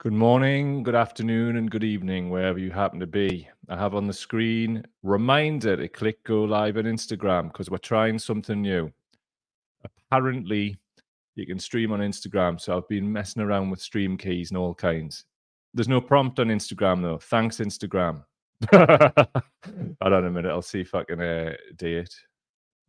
[0.00, 3.48] Good morning, good afternoon, and good evening, wherever you happen to be.
[3.68, 8.20] I have on the screen reminder to click go live on Instagram because we're trying
[8.20, 8.92] something new.
[9.84, 10.78] Apparently,
[11.34, 14.72] you can stream on Instagram, so I've been messing around with stream keys and all
[14.72, 15.24] kinds.
[15.74, 17.18] There's no prompt on Instagram though.
[17.18, 18.22] Thanks, Instagram.
[18.72, 20.52] Hold on a minute.
[20.52, 22.14] I'll see if I can uh, do it.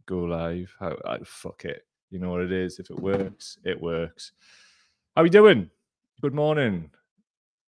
[0.05, 0.71] Go live.
[0.79, 1.87] How, I, fuck it.
[2.11, 2.77] You know what it is.
[2.77, 4.31] If it works, it works.
[5.15, 5.71] How are we doing?
[6.21, 6.91] Good morning.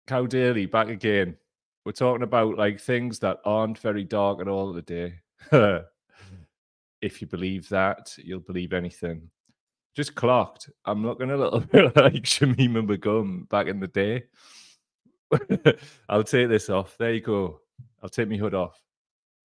[0.07, 1.37] Cow Daily back again.
[1.85, 5.15] We're talking about like things that aren't very dark at all today.
[5.51, 5.85] Mm-hmm.
[7.01, 9.29] if you believe that, you'll believe anything.
[9.95, 10.69] Just clocked.
[10.85, 14.23] I'm looking a little bit like Shamima Begum back in the day.
[16.09, 16.95] I'll take this off.
[16.97, 17.61] There you go.
[18.01, 18.79] I'll take my hood off.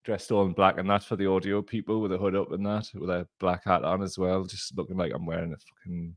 [0.04, 2.64] Dressed all in black, and that's for the audio people with a hood up and
[2.64, 4.44] that, with a black hat on as well.
[4.44, 6.16] Just looking like I'm wearing a fucking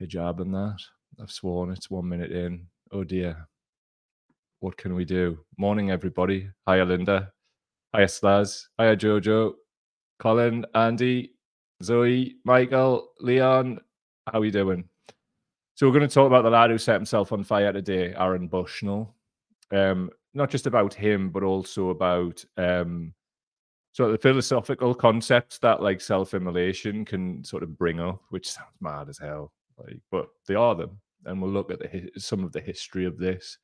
[0.00, 0.78] hijab and that.
[1.20, 2.66] I've sworn it's one minute in.
[2.92, 3.48] Oh dear.
[4.60, 5.38] What can we do?
[5.58, 6.48] Morning, everybody.
[6.68, 7.32] Hiya, Linda.
[7.94, 8.66] Hiya, Slaz.
[8.78, 9.54] Hiya, Jojo.
[10.20, 11.32] Colin, Andy,
[11.82, 13.80] Zoe, Michael, Leon.
[14.26, 14.84] How are you doing?
[15.74, 18.48] So we're going to talk about the lad who set himself on fire today, Aaron
[18.48, 19.14] Bushnell.
[19.72, 23.12] Um, not just about him, but also about um,
[23.92, 28.68] sort of the philosophical concepts that like self-immolation can sort of bring up, which sounds
[28.80, 29.52] mad as hell.
[29.78, 33.18] Like, but they are them and we'll look at the, some of the history of
[33.18, 33.58] this,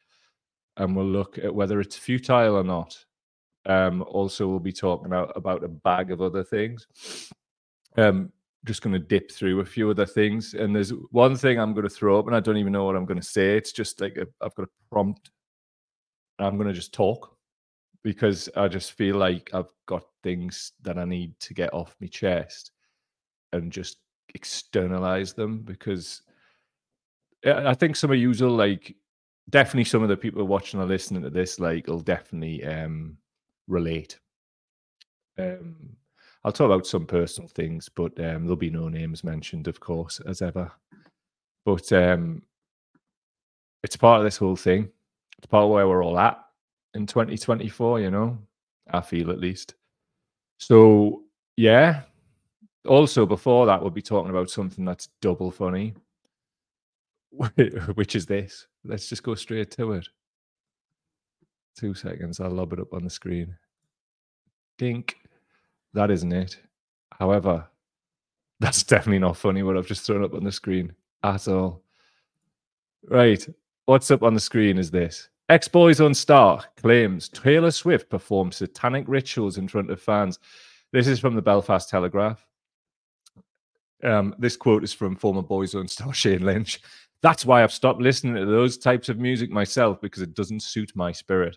[0.77, 2.97] and we'll look at whether it's futile or not.
[3.67, 6.87] Um, also, we'll be talking about about a bag of other things.
[7.97, 8.33] Um,
[8.65, 11.89] just going to dip through a few other things, and there's one thing I'm going
[11.89, 13.57] to throw up, and I don't even know what I'm going to say.
[13.57, 15.31] It's just like i have got a prompt.
[16.39, 17.37] I'm going to just talk
[18.03, 22.07] because I just feel like I've got things that I need to get off my
[22.07, 22.73] chest
[23.53, 23.99] and just
[24.35, 26.23] externalize them because
[27.45, 28.95] I think some of you will like
[29.49, 33.17] definitely some of the people watching or listening to this like will definitely um
[33.67, 34.19] relate.
[35.39, 35.97] Um
[36.45, 40.21] I'll talk about some personal things, but um there'll be no names mentioned, of course,
[40.27, 40.71] as ever.
[41.65, 42.43] But um
[43.83, 44.91] it's part of this whole thing.
[45.39, 46.39] It's part of where we're all at
[46.95, 48.39] in 2024, you know.
[48.93, 49.75] I feel at least.
[50.59, 51.23] So
[51.57, 52.03] yeah.
[52.87, 55.95] Also, before that, we'll be talking about something that's double funny
[57.95, 58.67] which is this.
[58.85, 60.09] Let's just go straight to it.
[61.77, 62.41] Two seconds.
[62.41, 63.57] I'll lob it up on the screen.
[64.79, 65.17] Dink.
[65.95, 66.59] That isn't it.
[67.13, 67.67] However,
[68.61, 70.93] that's definitely not funny what I've just thrown up on the screen
[71.23, 71.83] at all.
[73.09, 73.47] Right.
[73.87, 75.29] What's up on the screen is this.
[75.49, 80.39] Ex Boyzone star claims Taylor Swift performed satanic rituals in front of fans.
[80.93, 82.47] This is from the Belfast Telegraph.
[84.05, 86.81] Um, this quote is from former Boyzone star Shane Lynch.
[87.23, 90.93] That's why I've stopped listening to those types of music myself because it doesn't suit
[90.95, 91.57] my spirit.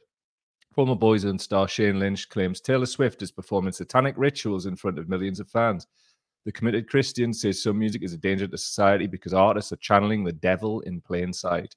[0.74, 5.00] Former Boys Boyzone star Shane Lynch claims Taylor Swift is performing satanic rituals in front
[5.00, 5.88] of millions of fans.
[6.46, 10.24] The committed Christian says some music is a danger to society because artists are channeling
[10.24, 11.76] the devil in plain sight.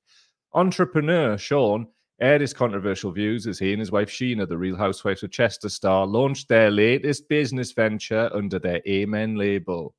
[0.54, 1.86] Entrepreneur Sean
[2.20, 5.68] aired his controversial views as he and his wife Sheena, the Real Housewives of Chester
[5.68, 9.94] star, launched their latest business venture under their Amen label.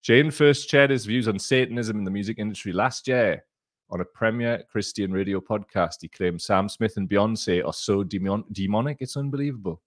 [0.00, 3.44] Shane first shared his views on Satanism in the music industry last year
[3.90, 5.96] on a premier Christian radio podcast.
[6.00, 9.82] He claimed Sam Smith and Beyonce are so demon- demonic, it's unbelievable.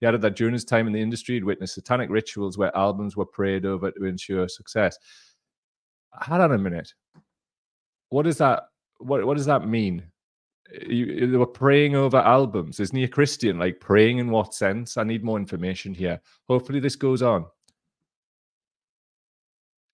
[0.00, 3.16] He added that during his time in the industry, he'd witnessed satanic rituals where albums
[3.16, 4.98] were prayed over to ensure success.
[6.12, 6.92] Hold on a minute.
[8.08, 8.64] What does that?
[8.98, 10.04] What What does that mean?
[10.88, 12.80] You, they were praying over albums.
[12.80, 13.58] Isn't he a Christian?
[13.58, 14.96] Like praying in what sense?
[14.96, 16.20] I need more information here.
[16.48, 17.46] Hopefully, this goes on.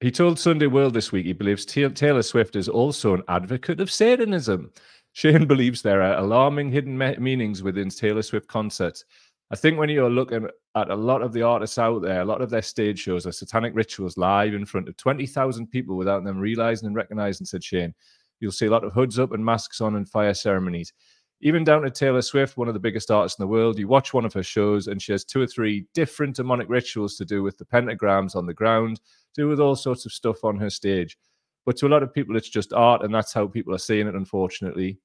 [0.00, 3.91] He told Sunday World this week he believes Taylor Swift is also an advocate of
[3.91, 4.70] Satanism.
[5.12, 9.04] Shane believes there are alarming hidden me- meanings within Taylor Swift concerts.
[9.50, 12.42] I think when you're looking at a lot of the artists out there, a lot
[12.42, 16.38] of their stage shows are satanic rituals live in front of 20,000 people without them
[16.38, 17.92] realizing and recognizing, said Shane.
[18.39, 20.92] You'll see a lot of hoods up and masks on and fire ceremonies.
[21.41, 23.79] Even down to Taylor Swift, one of the biggest artists in the world.
[23.79, 27.17] You watch one of her shows and she has two or three different demonic rituals
[27.17, 28.97] to do with the pentagrams on the ground,
[29.35, 31.17] to do with all sorts of stuff on her stage.
[31.65, 34.09] But to a lot of people, it's just art, and that's how people are seeing
[34.09, 34.99] it, unfortunately.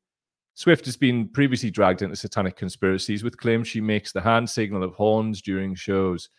[0.56, 4.84] Swift has been previously dragged into satanic conspiracies with claims she makes the hand signal
[4.84, 6.30] of horns during shows.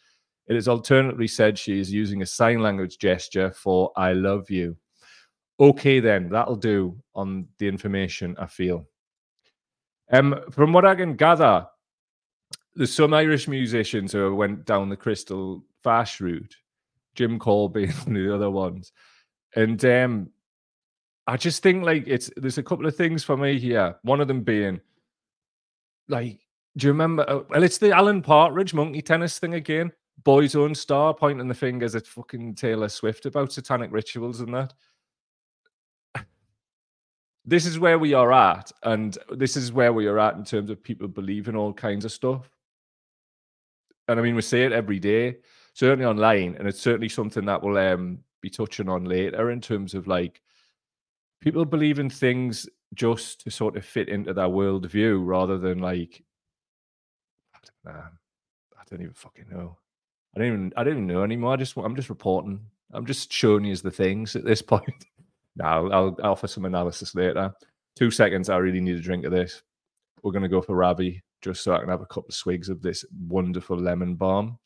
[0.49, 4.77] It is alternately said she is using a sign language gesture for I love you.
[5.61, 8.87] Okay, then, that'll do on the information, I feel.
[10.15, 11.67] Um, from what I can gather,
[12.75, 16.57] there's some Irish musicians who went down the Crystal Fash route
[17.15, 18.93] Jim Colby and the other ones.
[19.57, 20.31] And um,
[21.27, 23.97] I just think like it's there's a couple of things for me here.
[24.03, 24.81] One of them being
[26.09, 26.41] like,
[26.77, 27.29] do you remember?
[27.29, 29.93] uh, Well, it's the Alan Partridge monkey tennis thing again.
[30.23, 34.73] Boyzone star pointing the fingers at fucking Taylor Swift about satanic rituals and that.
[37.45, 40.71] This is where we are at, and this is where we are at in terms
[40.71, 42.49] of people believing all kinds of stuff.
[44.09, 45.37] And I mean, we say it every day,
[45.75, 49.95] certainly online, and it's certainly something that we'll um, be touching on later in terms
[49.95, 50.41] of like
[51.41, 56.23] people believe in things just to sort of fit into their worldview rather than like
[57.55, 58.03] I don't, know.
[58.79, 59.77] I don't even fucking know.
[60.35, 61.53] I don't even I don't even know anymore.
[61.53, 62.61] I just I'm just reporting.
[62.93, 65.07] I'm just showing you the things at this point.
[65.57, 67.53] Now I'll, I'll offer some analysis later.
[67.97, 68.49] Two seconds.
[68.49, 69.63] I really need a drink of this.
[70.23, 72.81] We're gonna go for Ravi just so I can have a couple of swigs of
[72.81, 74.59] this wonderful lemon balm.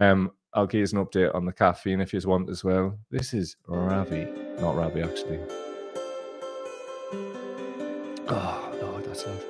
[0.00, 2.98] Um, I'll give you an update on the caffeine if you want as well.
[3.10, 4.24] This is Ravi,
[4.60, 5.40] not Ravi actually.
[8.26, 9.40] Oh, Lord, that's loud.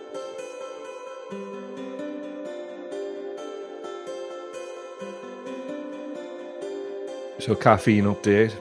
[7.39, 8.55] So, caffeine update.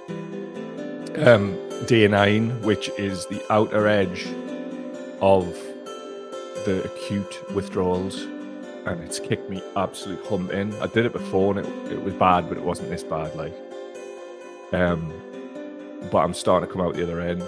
[1.26, 4.28] Um, day nine, which is the outer edge
[5.22, 5.46] of
[6.66, 8.22] the acute withdrawals,
[8.86, 10.74] and it's kicked me absolute humping.
[10.82, 13.36] I did it before, and it, it was bad, but it wasn't this bad.
[13.36, 13.56] Like,
[14.72, 15.14] um,
[16.12, 17.44] but I'm starting to come out the other end.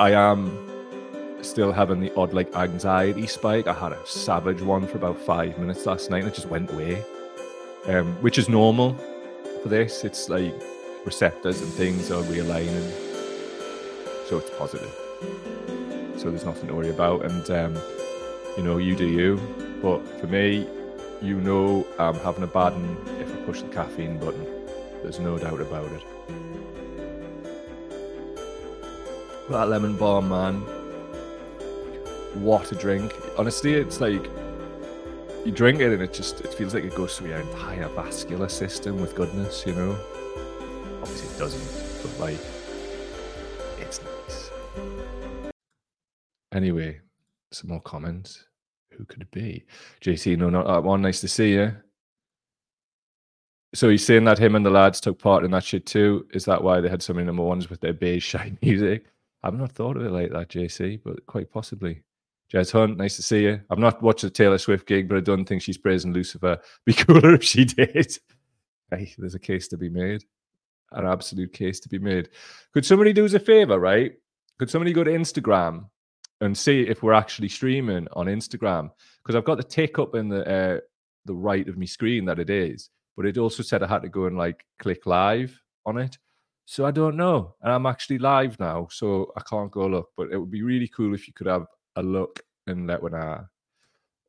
[0.00, 0.68] I am
[1.42, 3.66] still having the odd like anxiety spike.
[3.66, 6.70] I had a savage one for about five minutes last night and it just went
[6.72, 7.04] away.
[7.86, 8.94] Um, which is normal
[9.62, 10.04] for this.
[10.04, 10.54] It's like
[11.04, 13.01] receptors and things are realigning.
[14.32, 14.90] So it's positive.
[16.16, 17.22] So there's nothing to worry about.
[17.22, 17.76] And um,
[18.56, 19.36] you know, you do you.
[19.82, 20.66] But for me,
[21.20, 24.42] you know I'm having a bad one if I push the caffeine button.
[25.02, 26.02] There's no doubt about it.
[29.50, 30.62] That lemon balm, man
[32.36, 33.14] what a drink.
[33.36, 34.30] Honestly, it's like
[35.44, 38.48] you drink it and it just it feels like it goes through your entire vascular
[38.48, 39.94] system with goodness, you know.
[41.02, 42.38] Obviously it doesn't, but like
[46.62, 47.00] Anyway,
[47.50, 48.44] some more comments.
[48.92, 49.64] Who could it be?
[50.00, 51.02] JC, no, not that one.
[51.02, 51.74] Nice to see you.
[53.74, 56.24] So he's saying that him and the lads took part in that shit too.
[56.32, 59.06] Is that why they had so many number ones with their beige shy music?
[59.42, 62.04] I've not thought of it like that, JC, but quite possibly.
[62.54, 63.60] Jez Hunt, nice to see you.
[63.68, 66.60] I've not watched the Taylor Swift gig, but I don't think she's praising Lucifer.
[66.86, 68.16] Be cooler if she did.
[68.88, 70.22] Hey, there's a case to be made.
[70.92, 72.28] An absolute case to be made.
[72.72, 74.12] Could somebody do us a favor, right?
[74.60, 75.86] Could somebody go to Instagram
[76.42, 78.90] and see if we're actually streaming on Instagram?
[79.22, 80.80] Because I've got the tick up in the uh,
[81.24, 84.08] the right of my screen that it is, but it also said I had to
[84.08, 86.18] go and like click live on it.
[86.64, 87.54] So I don't know.
[87.62, 90.10] And I'm actually live now, so I can't go look.
[90.16, 91.66] But it would be really cool if you could have
[91.96, 93.46] a look and let one know.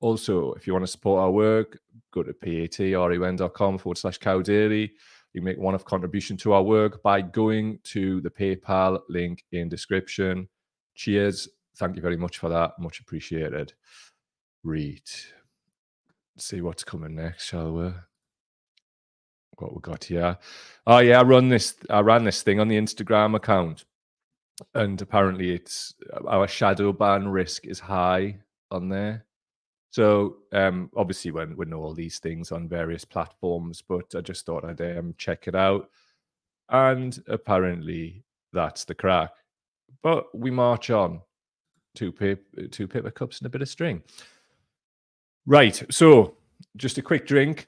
[0.01, 1.79] Also, if you want to support our work,
[2.11, 4.91] go to patreon.com forward slash cow daily.
[5.33, 9.69] You make one off contribution to our work by going to the PayPal link in
[9.69, 10.49] description.
[10.95, 11.47] Cheers.
[11.77, 12.77] Thank you very much for that.
[12.79, 13.73] Much appreciated.
[14.63, 15.01] Read.
[16.37, 17.91] See what's coming next, shall we?
[19.57, 20.37] What we got here.
[20.87, 23.85] Oh yeah, I run this I ran this thing on the Instagram account
[24.75, 25.93] and apparently it's
[26.27, 28.37] our shadow ban risk is high
[28.71, 29.25] on there.
[29.89, 34.45] So um, obviously, when we know all these things on various platforms, but I just
[34.45, 35.89] thought I'd um, check it out,
[36.69, 39.31] and apparently that's the crack.
[40.01, 41.21] But we march on.
[41.95, 44.01] Two paper, two paper cups and a bit of string.
[45.45, 45.83] Right.
[45.89, 46.35] So
[46.77, 47.67] just a quick drink,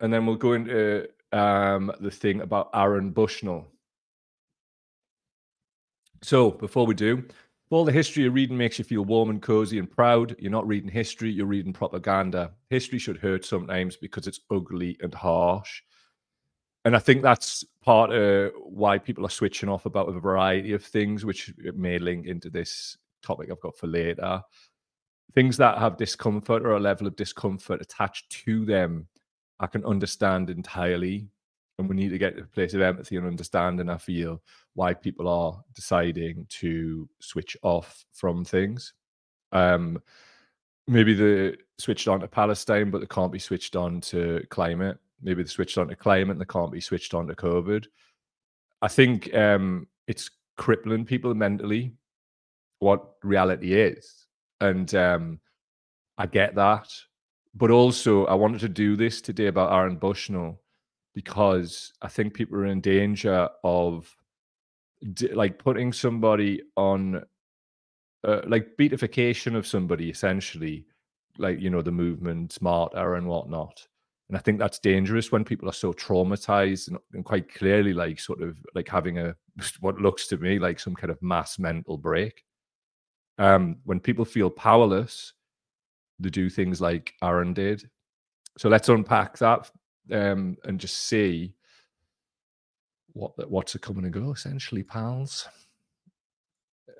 [0.00, 3.66] and then we'll go into um, the thing about Aaron Bushnell.
[6.22, 9.42] So, before we do, if all the history you're reading makes you feel warm and
[9.42, 12.52] cozy and proud, you're not reading history, you're reading propaganda.
[12.70, 15.82] History should hurt sometimes because it's ugly and harsh.
[16.86, 20.84] And I think that's part of why people are switching off about a variety of
[20.84, 24.42] things, which may link into this topic I've got for later.
[25.34, 29.08] Things that have discomfort or a level of discomfort attached to them,
[29.58, 31.28] I can understand entirely
[31.78, 34.40] and we need to get to a place of empathy and understanding i feel
[34.74, 38.92] why people are deciding to switch off from things.
[39.52, 40.02] Um
[40.86, 44.98] maybe they switched on to palestine but they can't be switched on to climate.
[45.22, 47.86] Maybe they switched on to climate and they can't be switched on to covid.
[48.82, 51.92] I think um it's crippling people mentally
[52.84, 54.26] what reality is.
[54.60, 55.40] And um
[56.18, 56.88] i get that.
[57.54, 60.60] But also i wanted to do this today about aaron bushnell
[61.14, 64.14] because I think people are in danger of
[65.32, 67.22] like putting somebody on
[68.26, 70.86] uh, like beatification of somebody essentially
[71.38, 73.86] like you know the movement martyr and whatnot.
[74.28, 78.18] And i think that's dangerous when people are so traumatized and, and quite clearly like
[78.18, 79.36] sort of like having a
[79.80, 82.44] what looks to me like some kind of mass mental break
[83.38, 85.32] um when people feel powerless
[86.20, 87.88] they do things like aaron did.
[88.58, 89.70] So let's unpack that
[90.12, 91.54] um and just see
[93.12, 95.48] what what's a coming and go essentially pals.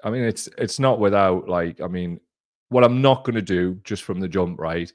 [0.03, 2.21] I mean it's it's not without like i mean
[2.69, 4.93] what i'm not going to do just from the jump right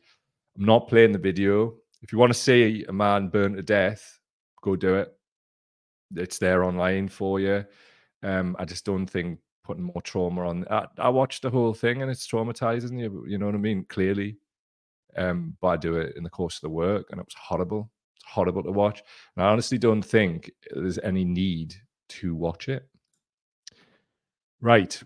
[0.57, 1.75] i'm not playing the video.
[2.01, 4.19] If you want to see a man burn to death
[4.61, 5.13] go do it.
[6.15, 7.65] It's there online for you.
[8.23, 12.01] Um i just don't think putting more trauma on i, I watched the whole thing
[12.01, 14.37] and it's traumatizing you you know what i mean clearly
[15.17, 17.89] um but i do it in the course of the work and it was horrible
[18.15, 19.01] It's horrible to watch.
[19.35, 21.75] And I honestly don't think there's any need
[22.09, 22.87] to watch it.
[24.61, 25.01] Right.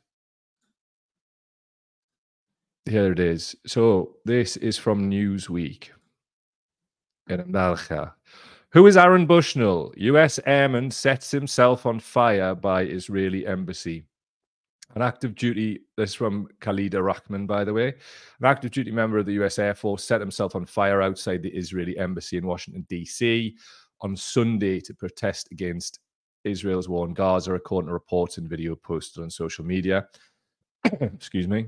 [2.86, 3.56] Here it is.
[3.66, 5.90] So this is from Newsweek.
[8.72, 9.94] Who is Aaron Bushnell?
[9.98, 14.06] US airman sets himself on fire by Israeli embassy.
[14.96, 19.26] An active duty, this from Khaleda Rahman, by the way, an active duty member of
[19.26, 23.56] the US Air Force set himself on fire outside the Israeli embassy in Washington, D.C.
[24.02, 26.00] on Sunday to protest against
[26.44, 30.08] Israel's war in Gaza, according to reports and video posted on social media.
[31.02, 31.68] Excuse me.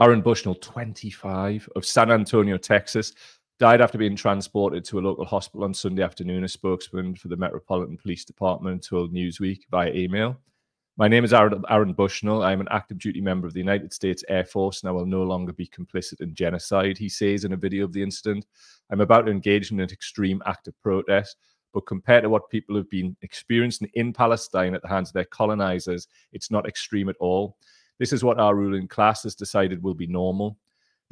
[0.00, 3.12] Aaron Bushnell, 25, of San Antonio, Texas,
[3.58, 6.44] died after being transported to a local hospital on Sunday afternoon.
[6.44, 10.38] A spokesman for the Metropolitan Police Department told Newsweek via email.
[10.98, 12.42] My name is Aaron, Bushnell.
[12.42, 15.06] I am an active duty member of the United States Air Force and I will
[15.06, 18.44] no longer be complicit in genocide, he says in a video of the incident.
[18.90, 21.38] I'm about to engage in an extreme act of protest,
[21.72, 25.24] but compared to what people have been experiencing in Palestine at the hands of their
[25.24, 27.56] colonizers, it's not extreme at all.
[27.98, 30.58] This is what our ruling class has decided will be normal.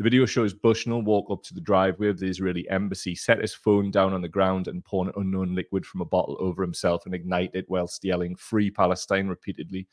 [0.01, 3.53] The video shows Bushnell walk up to the driveway of the Israeli embassy, set his
[3.53, 7.05] phone down on the ground, and pour an unknown liquid from a bottle over himself
[7.05, 9.87] and ignite it whilst yelling "Free Palestine" repeatedly.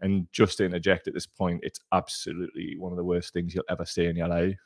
[0.00, 3.64] And just to interject at this point, it's absolutely one of the worst things you'll
[3.68, 4.58] ever see in your life.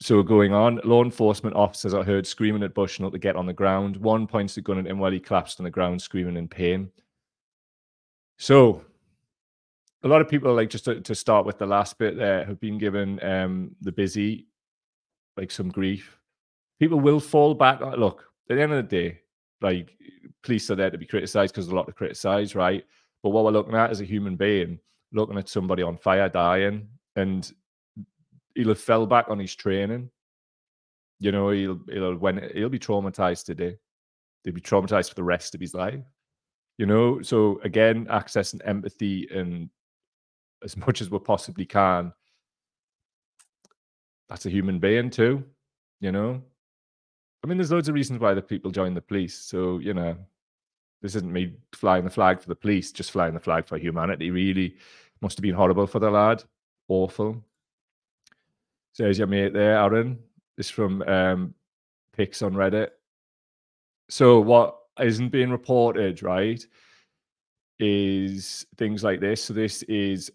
[0.00, 3.52] So going on, law enforcement officers are heard screaming at Bushnell to get on the
[3.52, 3.98] ground.
[3.98, 6.92] One points the gun at him while he collapsed on the ground, screaming in pain.
[8.38, 8.86] So
[10.04, 12.60] a lot of people like just to, to, start with the last bit there have
[12.60, 14.46] been given um the busy
[15.36, 16.18] like some grief.
[16.78, 19.20] People will fall back look at the end of the day
[19.60, 19.96] like
[20.42, 22.84] police are there to be criticized because there's a lot to criticize right?
[23.22, 24.78] But what we're looking at is a human being
[25.12, 27.50] looking at somebody on fire dying and
[28.54, 30.10] he'll have fell back on his training.
[31.20, 33.76] You know he'll he'll when he'll be traumatized today.
[34.42, 36.00] He'll be traumatized for the rest of his life.
[36.78, 39.70] You know so again access and empathy and
[40.64, 42.12] as much as we possibly can.
[44.28, 45.44] That's a human being too,
[46.00, 46.42] you know.
[47.44, 49.36] I mean, there's loads of reasons why the people join the police.
[49.36, 50.16] So, you know,
[51.02, 54.30] this isn't me flying the flag for the police, just flying the flag for humanity.
[54.30, 54.76] Really,
[55.20, 56.44] must have been horrible for the lad.
[56.88, 57.44] Awful.
[58.92, 60.18] Says your mate there, Aaron.
[60.56, 61.54] This from um,
[62.16, 62.90] pics on Reddit.
[64.08, 66.64] So, what isn't being reported, right,
[67.78, 69.42] is things like this.
[69.42, 70.30] So, this is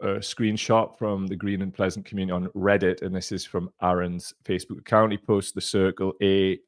[0.00, 4.32] a screenshot from the Green and Pleasant community on Reddit, and this is from Aaron's
[4.44, 5.12] Facebook account.
[5.12, 6.58] He posts the circle A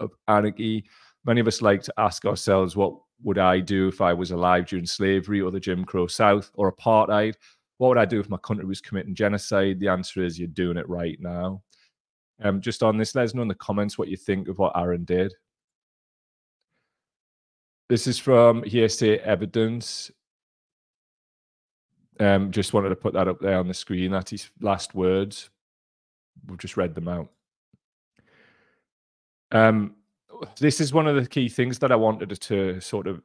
[0.00, 0.84] of anarchy.
[1.24, 4.66] Many of us like to ask ourselves, what would I do if I was alive
[4.66, 7.34] during slavery or the Jim Crow South or apartheid?
[7.78, 9.80] What would I do if my country was committing genocide?
[9.80, 11.62] The answer is you're doing it right now.
[12.42, 14.76] Um, just on this, let us know in the comments what you think of what
[14.76, 15.34] Aaron did.
[17.88, 20.10] This is from Hearsay Evidence.
[22.20, 24.10] Um, just wanted to put that up there on the screen.
[24.10, 25.50] That's his last words.
[26.46, 27.28] We've just read them out.
[29.52, 29.94] Um,
[30.58, 33.22] this is one of the key things that I wanted to sort of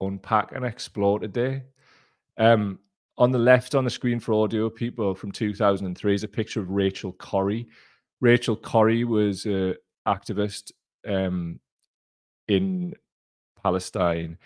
[0.00, 1.62] unpack and explore today.
[2.36, 2.78] Um,
[3.18, 6.70] on the left on the screen for audio people from 2003 is a picture of
[6.70, 7.68] Rachel Corrie.
[8.20, 10.72] Rachel Corrie was an activist
[11.06, 11.60] um,
[12.48, 12.94] in
[13.62, 14.38] Palestine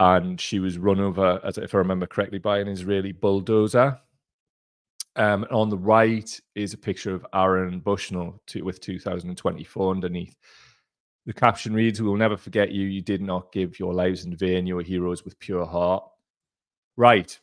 [0.00, 4.00] and she was run over, as if I remember correctly, by an Israeli bulldozer.
[5.16, 10.34] Um, on the right is a picture of Aaron Bushnell to, with 2024 underneath.
[11.26, 12.86] The caption reads, We will never forget you.
[12.86, 14.66] You did not give your lives in vain.
[14.66, 16.04] You were heroes with pure heart.
[16.96, 17.38] Right.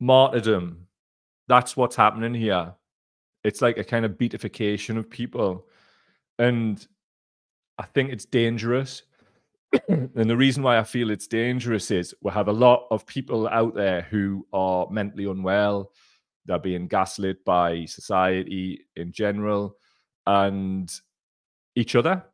[0.00, 0.86] Martyrdom.
[1.46, 2.72] That's what's happening here.
[3.42, 5.66] It's like a kind of beatification of people.
[6.38, 6.86] And
[7.78, 9.02] I think it's dangerous
[9.88, 13.48] and the reason why I feel it's dangerous is we have a lot of people
[13.48, 15.92] out there who are mentally unwell.
[16.46, 19.76] They're being gaslit by society in general
[20.26, 20.92] and
[21.74, 22.24] each other.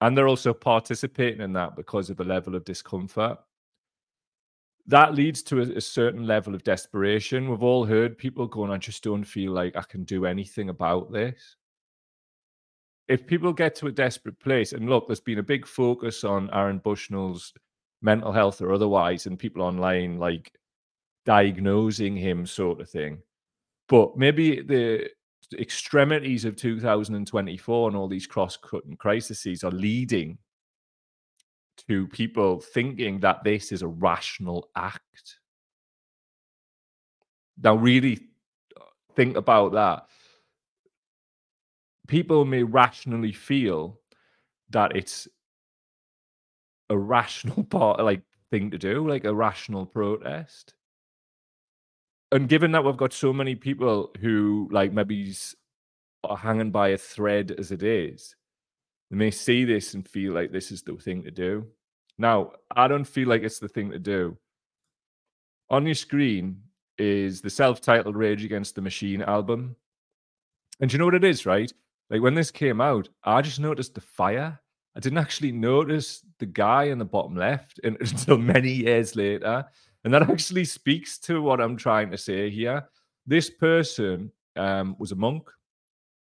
[0.00, 3.38] And they're also participating in that because of a level of discomfort.
[4.86, 7.48] That leads to a, a certain level of desperation.
[7.48, 11.12] We've all heard people going, I just don't feel like I can do anything about
[11.12, 11.56] this
[13.10, 16.48] if people get to a desperate place, and look, there's been a big focus on
[16.52, 17.52] Aaron Bushnell's
[18.02, 20.52] mental health or otherwise, and people online like
[21.26, 23.20] diagnosing him, sort of thing.
[23.88, 25.10] But maybe the
[25.58, 30.38] extremities of 2024 and all these cross-cutting crises are leading
[31.88, 35.40] to people thinking that this is a rational act.
[37.60, 38.20] Now, really
[38.80, 38.84] uh,
[39.16, 40.06] think about that
[42.10, 44.00] people may rationally feel
[44.70, 45.28] that it's
[46.90, 50.74] a rational part like thing to do like a rational protest.
[52.32, 55.34] And given that we've got so many people who like maybe
[56.24, 58.34] are hanging by a thread as it is
[59.10, 61.66] they may see this and feel like this is the thing to do.
[62.18, 64.36] Now i don't feel like it's the thing to do.
[65.70, 66.62] On your screen
[66.98, 69.76] is the self-titled rage against the machine album.
[70.80, 71.72] And you know what it is right
[72.10, 74.60] like when this came out, I just noticed the fire.
[74.96, 79.64] I didn't actually notice the guy in the bottom left until many years later.
[80.04, 82.88] And that actually speaks to what I'm trying to say here.
[83.26, 85.48] This person um, was a monk.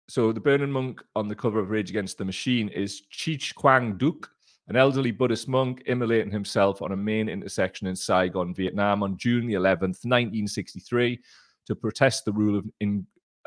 [0.07, 3.97] So the burning monk on the cover of Rage Against the Machine is Thich Quang
[3.97, 4.29] Duc,
[4.67, 9.47] an elderly Buddhist monk immolating himself on a main intersection in Saigon, Vietnam on June
[9.47, 11.19] the 11th, 1963,
[11.65, 13.05] to protest the rule of in,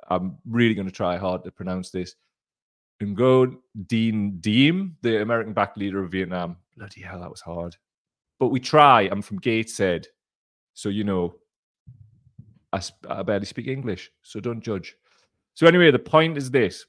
[0.09, 2.15] I'm really going to try hard to pronounce this.
[3.03, 6.57] Ngo Dinh Diem, the American back leader of Vietnam.
[6.77, 7.77] Bloody hell, that was hard.
[8.41, 9.03] But we try.
[9.03, 10.07] I'm from Gateshead.
[10.75, 11.35] So, you know,
[12.73, 14.11] I, I barely speak English.
[14.23, 14.97] So don't judge.
[15.55, 16.87] So, anyway, the point is this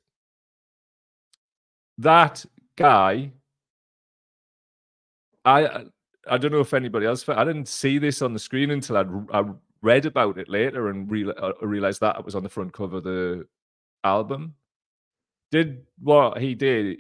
[2.00, 3.32] that guy,
[5.44, 5.86] I
[6.30, 9.10] I don't know if anybody else, I didn't see this on the screen until I'd,
[9.34, 9.44] I
[9.82, 12.98] read about it later and re- uh, realized that it was on the front cover
[12.98, 13.48] of the
[14.04, 14.56] album.
[15.52, 16.98] Did what he did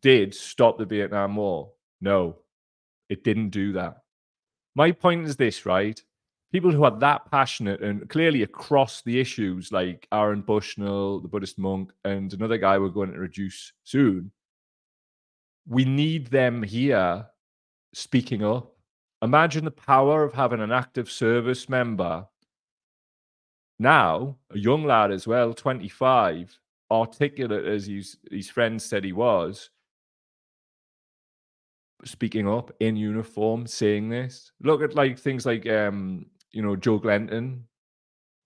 [0.00, 1.72] did stop the Vietnam War?
[2.00, 2.36] No,
[3.08, 3.98] it didn't do that.
[4.74, 6.00] My point is this, right?
[6.52, 11.58] People who are that passionate and clearly across the issues, like Aaron Bushnell, the Buddhist
[11.58, 14.32] monk, and another guy we're going to introduce soon,
[15.68, 17.26] we need them here
[17.92, 18.74] speaking up
[19.22, 22.26] Imagine the power of having an active service member
[23.80, 29.70] now, a young lad as well, 25, articulate as his, his friends said he was,
[32.04, 34.52] speaking up in uniform, saying this.
[34.60, 37.62] Look at like things like um, you know, Joe Glenton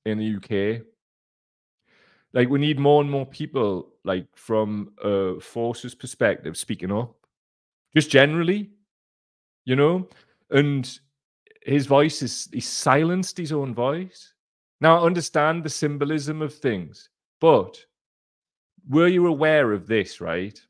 [0.06, 0.86] in the UK.
[2.32, 7.12] Like we need more and more people like from a forces perspective speaking up.
[7.92, 8.70] Just generally,
[9.64, 10.08] you know,
[10.50, 10.98] and
[11.62, 14.34] his voice is he silenced his own voice.
[14.80, 17.08] Now I understand the symbolism of things,
[17.40, 17.78] but
[18.88, 20.60] were you aware of this, right?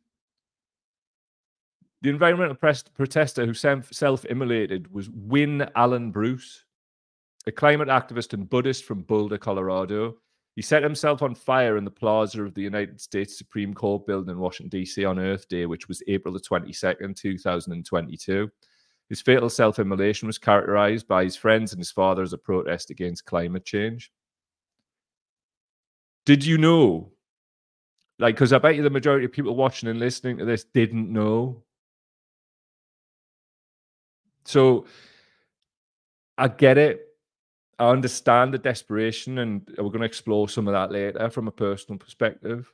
[2.03, 6.65] The environmental protester who self immolated was Wynn Alan Bruce,
[7.47, 10.17] a climate activist and Buddhist from Boulder, Colorado.
[10.55, 14.31] He set himself on fire in the plaza of the United States Supreme Court building
[14.31, 15.05] in Washington, D.C.
[15.05, 18.51] on Earth Day, which was April the 22nd, 2022.
[19.09, 22.91] His fatal self immolation was characterized by his friends and his father as a protest
[22.91, 24.11] against climate change.
[26.25, 27.13] Did you know?
[28.19, 31.13] Like, because I bet you the majority of people watching and listening to this didn't
[31.13, 31.63] know.
[34.45, 34.87] So
[36.39, 37.09] I get it.
[37.79, 41.53] I understand the desperation, and we're going to explore some of that later from a
[41.53, 42.73] personal perspective.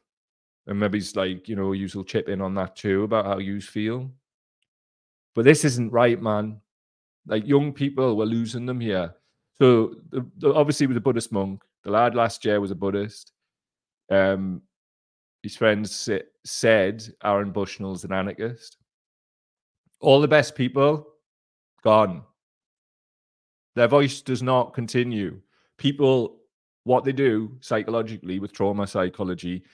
[0.67, 3.39] And maybe it's like, you know, you will chip in on that too about how
[3.39, 4.11] you feel.
[5.41, 6.61] But this isn't right, man.
[7.25, 9.15] Like young people, we're losing them here.
[9.57, 13.33] So the, the, obviously, with a Buddhist monk, the lad last year was a Buddhist.
[14.11, 14.61] Um,
[15.43, 16.11] his friends
[16.45, 18.77] said Aaron Bushnell's an anarchist.
[20.03, 21.07] All the best people
[21.83, 22.23] gone.
[23.77, 25.41] Their voice does not continue.
[25.79, 26.37] People,
[26.85, 29.65] what they do psychologically with trauma psychology,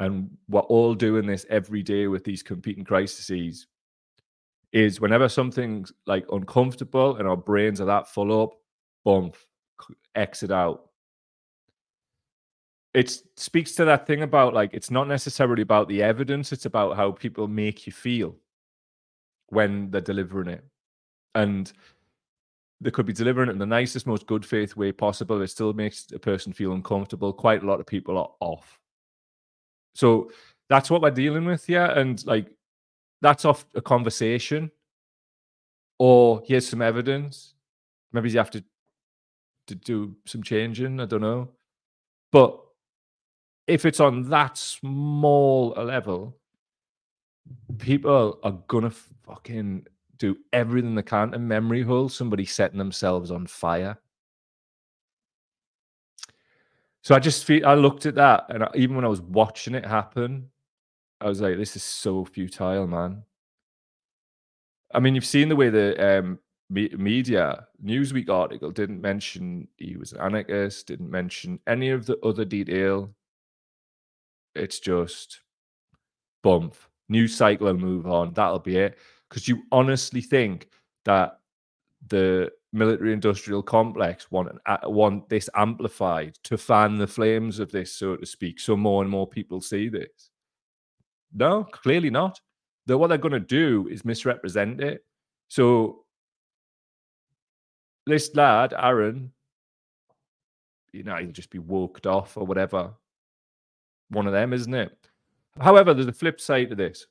[0.00, 3.68] and we're all doing this every day with these competing crises
[4.72, 8.54] is whenever something's like uncomfortable and our brains are that full up,
[9.04, 9.36] bump,
[10.14, 10.90] exit out.
[12.94, 16.96] It speaks to that thing about like it's not necessarily about the evidence, it's about
[16.96, 18.36] how people make you feel.
[19.48, 20.64] when they're delivering it.
[21.34, 21.72] And
[22.80, 25.40] they could be delivering it in the nicest, most good faith way possible.
[25.42, 27.32] It still makes a person feel uncomfortable.
[27.32, 28.80] Quite a lot of people are off.
[29.94, 30.30] So
[30.68, 31.84] that's what we're dealing with here.
[31.84, 32.50] And like
[33.22, 34.70] that's off a conversation.
[35.98, 37.54] Or here's some evidence.
[38.12, 38.64] Maybe you have to
[39.68, 41.00] to do some changing.
[41.00, 41.48] I don't know.
[42.32, 42.60] But
[43.66, 46.36] if it's on that small a level,
[47.78, 49.86] people are gonna fucking
[50.18, 53.96] do everything they can to memory hole somebody setting themselves on fire.
[57.02, 59.74] So I just feel I looked at that, and I, even when I was watching
[59.74, 60.48] it happen,
[61.22, 63.22] I was like, "This is so futile, man."
[64.92, 69.96] I mean, you've seen the way the um, me- media Newsweek article didn't mention he
[69.96, 73.14] was an anarchist, didn't mention any of the other detail.
[74.54, 75.40] It's just
[76.42, 76.74] bump,
[77.08, 78.34] new cycle and move on.
[78.34, 78.98] That'll be it.
[79.28, 80.68] Because you honestly think
[81.04, 81.38] that
[82.08, 84.50] the military industrial complex want
[84.84, 89.10] want this amplified to fan the flames of this, so to speak, so more and
[89.10, 90.31] more people see this.
[91.34, 92.40] No, clearly not.
[92.86, 95.04] That what they're going to do is misrepresent it.
[95.48, 96.04] So
[98.06, 99.32] this lad, Aaron,
[100.92, 102.92] you know, he'll just be walked off or whatever.
[104.10, 104.96] One of them, isn't it?
[105.60, 107.06] However, there's a flip side to this.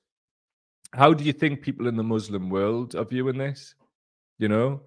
[0.94, 3.76] How do you think people in the Muslim world are viewing this?
[4.40, 4.82] You know,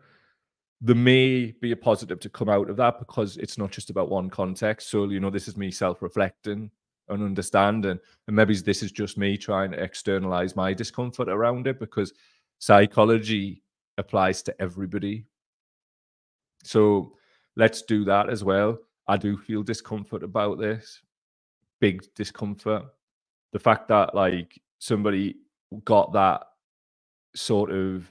[0.81, 4.11] there may be a positive to come out of that because it's not just about
[4.11, 4.91] one context.
[4.91, 6.71] So, you know, this is me self reflecting
[7.09, 7.99] and understanding.
[8.27, 12.13] And maybe this is just me trying to externalize my discomfort around it because
[12.59, 13.63] psychology
[13.99, 15.27] applies to everybody.
[16.63, 17.13] So
[17.57, 18.79] let's do that as well.
[19.07, 21.03] I do feel discomfort about this,
[21.81, 22.85] big discomfort.
[23.53, 25.37] The fact that like somebody
[25.85, 26.43] got that
[27.35, 28.09] sort of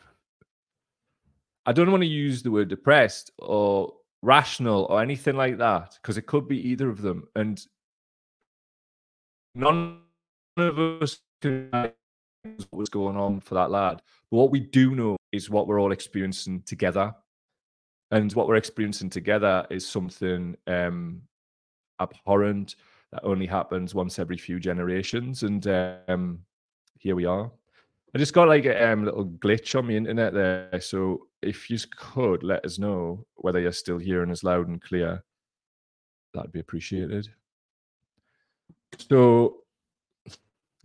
[1.66, 6.18] I don't want to use the word depressed or rational or anything like that because
[6.18, 7.28] it could be either of them.
[7.36, 7.66] And
[9.56, 10.00] none
[10.58, 11.70] of us can
[12.46, 14.02] what was going on for that lad.
[14.30, 17.14] But what we do know is what we're all experiencing together.
[18.12, 21.22] And what we're experiencing together is something um,
[22.00, 22.76] abhorrent
[23.12, 25.44] that only happens once every few generations.
[25.44, 25.66] And
[26.08, 26.40] um,
[27.00, 27.52] here we are.
[28.14, 30.80] I just got like a um, little glitch on the internet there.
[30.82, 35.24] So if you could let us know whether you're still hearing us loud and clear,
[36.34, 37.30] that'd be appreciated.
[38.98, 39.64] So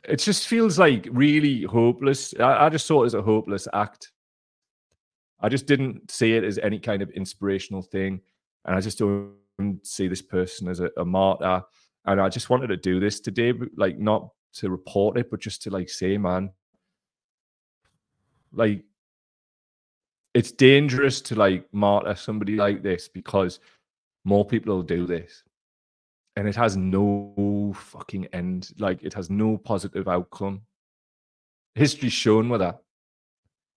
[0.04, 2.34] it just feels like really hopeless.
[2.38, 4.12] I, I just saw it as a hopeless act.
[5.40, 8.20] I just didn't see it as any kind of inspirational thing.
[8.64, 9.34] And I just don't
[9.82, 11.62] see this person as a, a martyr.
[12.06, 15.62] And I just wanted to do this today, like not to report it, but just
[15.62, 16.50] to like say, man,
[18.52, 18.82] like
[20.34, 23.60] it's dangerous to like martyr somebody like this because
[24.24, 25.42] more people will do this
[26.38, 28.70] and it has no fucking end.
[28.78, 30.62] Like it has no positive outcome.
[31.74, 32.78] History's shown with that.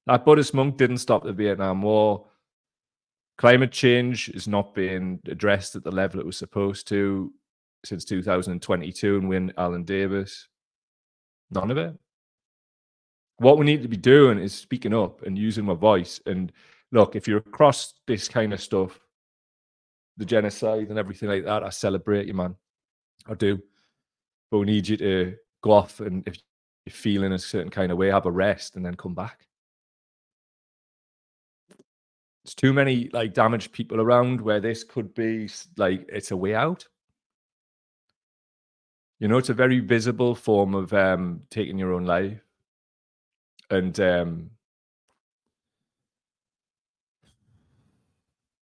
[0.06, 2.28] That buddhist monk didn't stop the vietnam war.
[3.40, 7.34] Climate change is not being addressed at the level it was supposed to
[7.84, 10.48] since 2022 and win alan davis.
[11.50, 11.96] None of it.
[13.38, 16.22] What we need to be doing is speaking up and using my voice.
[16.28, 16.52] And
[16.92, 19.00] look, if you're across this kind of stuff,
[20.22, 22.56] the genocide and everything like that, I celebrate you, man.
[23.28, 23.60] I do.
[24.52, 26.36] But we need you to go off and if
[26.86, 29.48] you're feeling a certain kind of way, have a rest and then come back.
[32.46, 36.54] It's too many like damaged people around where this could be like it's a way
[36.54, 36.88] out.
[39.20, 42.42] You know, it's a very visible form of um, taking your own life
[43.72, 44.52] and um,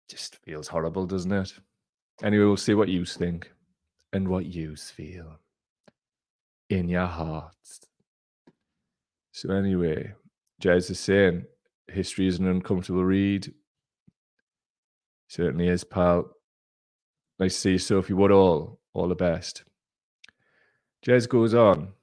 [0.10, 1.54] just feels horrible, doesn't it?
[2.24, 3.52] Anyway, we'll see what you think
[4.14, 5.40] and what you feel
[6.70, 7.82] in your hearts.
[9.32, 10.14] So, anyway,
[10.62, 11.46] Jez is saying
[11.88, 13.54] history is an uncomfortable read.
[15.28, 16.32] Certainly is, pal.
[17.40, 18.38] Nice to see you, Sophie Woodall.
[18.40, 19.64] All All the best.
[21.06, 21.94] Jez goes on.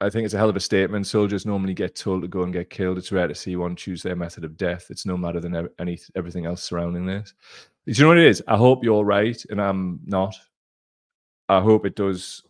[0.00, 1.06] I think it's a hell of a statement.
[1.06, 2.98] Soldiers normally get told to go and get killed.
[2.98, 4.86] It's rare to see one choose their method of death.
[4.90, 7.32] It's no matter than any everything else surrounding this.
[7.86, 8.42] Do you know what it is?
[8.46, 10.34] I hope you're right, and I'm not.
[11.48, 12.42] I hope it does,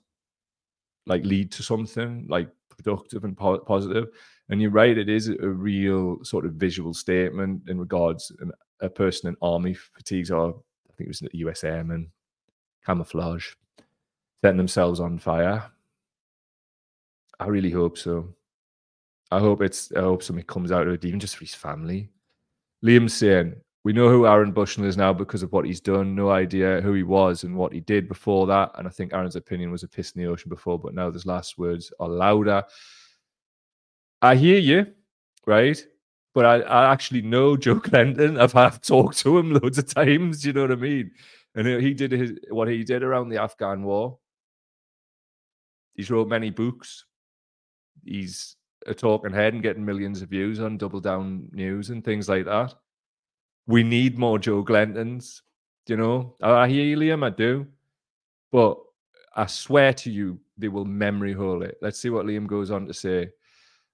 [1.07, 4.09] like, lead to something like productive and po- positive.
[4.49, 8.91] And you're right; it is a real sort of visual statement in regards and a
[8.91, 10.49] person in army fatigues or
[10.91, 12.11] I think it was the US Airmen
[12.85, 13.53] camouflage
[14.43, 15.71] setting themselves on fire
[17.39, 18.35] I really hope so.
[19.31, 22.11] I hope it's I hope something comes out of it, even just for his family.
[22.85, 26.15] Liam's saying, we know who Aaron Bushnell is now because of what he's done.
[26.15, 28.73] No idea who he was and what he did before that.
[28.75, 31.25] And I think Aaron's opinion was a piss in the ocean before, but now his
[31.25, 32.65] last words are louder.
[34.23, 34.89] I hear you,
[35.47, 35.81] right?
[36.35, 38.41] But I, I actually know Joe Glenton.
[38.41, 40.45] I've, I've talked to him loads of times.
[40.45, 41.13] You know what I mean?
[41.55, 44.19] And he did his what he did around the Afghan war.
[45.95, 47.06] He's wrote many books.
[48.07, 52.29] He's a talking head and getting millions of views on Double Down News and things
[52.29, 52.75] like that.
[53.67, 55.43] We need more Joe Glentons.
[55.89, 57.25] You know, I hear Liam.
[57.25, 57.67] I do,
[58.51, 58.79] but
[59.35, 61.77] I swear to you, they will memory hole it.
[61.83, 63.31] Let's see what Liam goes on to say.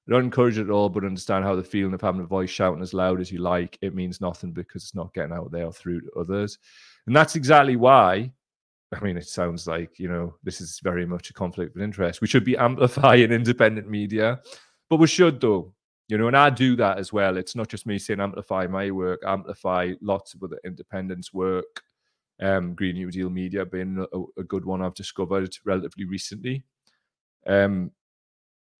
[0.08, 2.82] Don't encourage it at all, but understand how the feeling of having a voice shouting
[2.82, 6.00] as loud as you like, it means nothing because it's not getting out there through
[6.00, 6.58] to others.
[7.06, 8.32] And that's exactly why
[8.92, 12.20] I mean, it sounds like, you know, this is very much a conflict of interest.
[12.20, 14.40] We should be amplifying independent media,
[14.90, 15.74] but we should, though.
[16.08, 17.38] You know, and I do that as well.
[17.38, 21.82] It's not just me saying amplify my work, amplify lots of other independents' work.
[22.40, 26.64] Um, Green New Deal Media being a, a good one I've discovered relatively recently.
[27.46, 27.92] Um,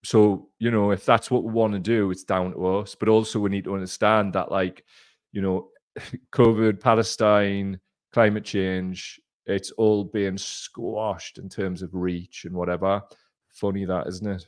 [0.04, 2.94] so, you know, if that's what we want to do, it's down to us.
[2.94, 4.84] But also, we need to understand that, like,
[5.30, 5.68] you know,
[6.32, 7.80] COVID, Palestine,
[8.12, 13.02] climate change, it's all being squashed in terms of reach and whatever.
[13.48, 14.46] Funny that, isn't it?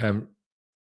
[0.00, 0.28] Um,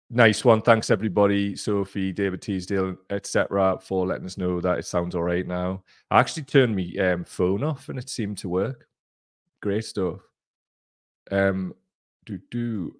[0.10, 0.62] nice one.
[0.62, 5.48] Thanks everybody, Sophie, David Teasdale, etc., for letting us know that it sounds all right
[5.48, 5.84] now.
[6.12, 8.88] I actually turned my um, phone off and it seemed to work.
[9.62, 10.20] Great stuff.
[11.32, 11.74] Um,
[12.26, 12.96] do do.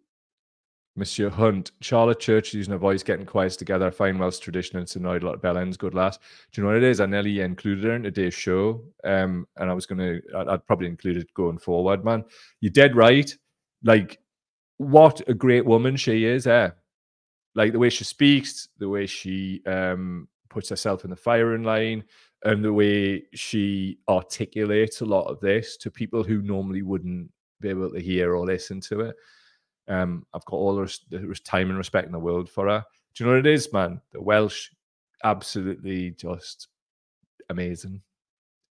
[1.00, 3.88] Monsieur Hunt, Charlotte Church using her voice, getting quiet together.
[3.88, 5.78] I find Welsh tradition and annoyed a lot of bellends.
[5.78, 6.18] Good lass.
[6.18, 7.00] Do you know what it is?
[7.00, 8.84] I nearly included her in today's show.
[9.06, 12.26] Um, and I was gonna I'd, I'd probably include it going forward, man.
[12.60, 13.34] You're dead right.
[13.82, 14.20] Like,
[14.78, 16.72] what a great woman she is, eh?
[17.56, 22.04] Like the way she speaks, the way she um puts herself in the firing line,
[22.44, 27.32] and the way she articulates a lot of this to people who normally wouldn't
[27.62, 29.16] be able to hear or listen to it.
[29.90, 32.86] Um, I've got all the time and respect in the world for her.
[33.16, 34.00] Do you know what it is, man?
[34.12, 34.70] The Welsh,
[35.24, 36.68] absolutely just
[37.50, 38.02] amazing,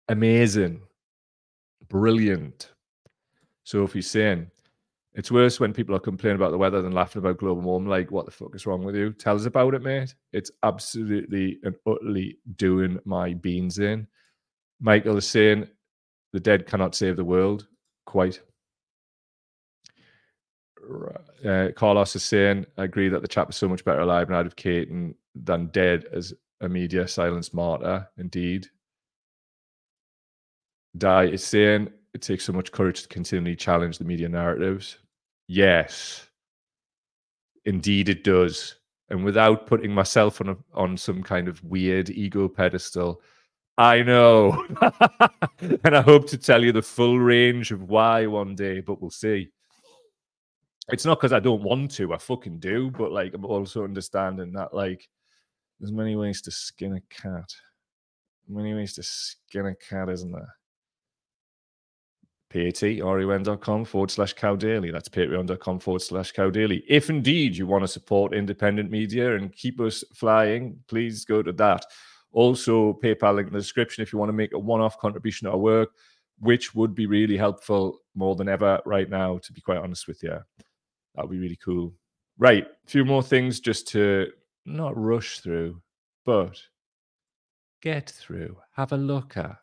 [0.08, 0.82] amazing,
[1.88, 2.72] brilliant.
[3.64, 4.50] Sophie's saying
[5.14, 7.88] it's worse when people are complaining about the weather than laughing about global warming.
[7.88, 9.12] Like, what the fuck is wrong with you?
[9.12, 10.14] Tell us about it, mate.
[10.32, 14.06] It's absolutely and utterly doing my beans in.
[14.80, 15.66] Michael is saying
[16.32, 17.66] the dead cannot save the world.
[18.06, 18.40] Quite
[21.46, 24.36] uh, Carlos is saying, I agree that the chap is so much better alive and
[24.36, 28.08] out of Caton than dead as a media silence martyr.
[28.16, 28.68] Indeed.
[30.96, 34.98] Die is saying it takes so much courage to continually challenge the media narratives.
[35.46, 36.26] Yes,
[37.64, 38.76] indeed it does.
[39.10, 43.22] And without putting myself on a, on some kind of weird ego pedestal,
[43.78, 44.66] I know.
[45.84, 49.10] and I hope to tell you the full range of why one day, but we'll
[49.10, 49.50] see
[50.90, 54.52] it's not because I don't want to, I fucking do, but like I'm also understanding
[54.52, 55.08] that like
[55.80, 57.52] there's many ways to skin a cat.
[58.48, 60.54] Many ways to skin a cat, isn't there?
[62.52, 64.90] patreon.com forward slash cow daily.
[64.90, 66.82] That's patreon.com forward slash cow daily.
[66.88, 71.52] If indeed you want to support independent media and keep us flying, please go to
[71.52, 71.84] that.
[72.32, 75.46] Also, PayPal link in the description if you want to make a one off contribution
[75.46, 75.90] to our work,
[76.38, 80.22] which would be really helpful more than ever right now, to be quite honest with
[80.22, 80.38] you.
[81.18, 81.92] That would be really cool.
[82.38, 82.64] Right.
[82.64, 84.28] A few more things just to
[84.64, 85.82] not rush through,
[86.24, 86.62] but
[87.82, 89.58] get through, have a look at.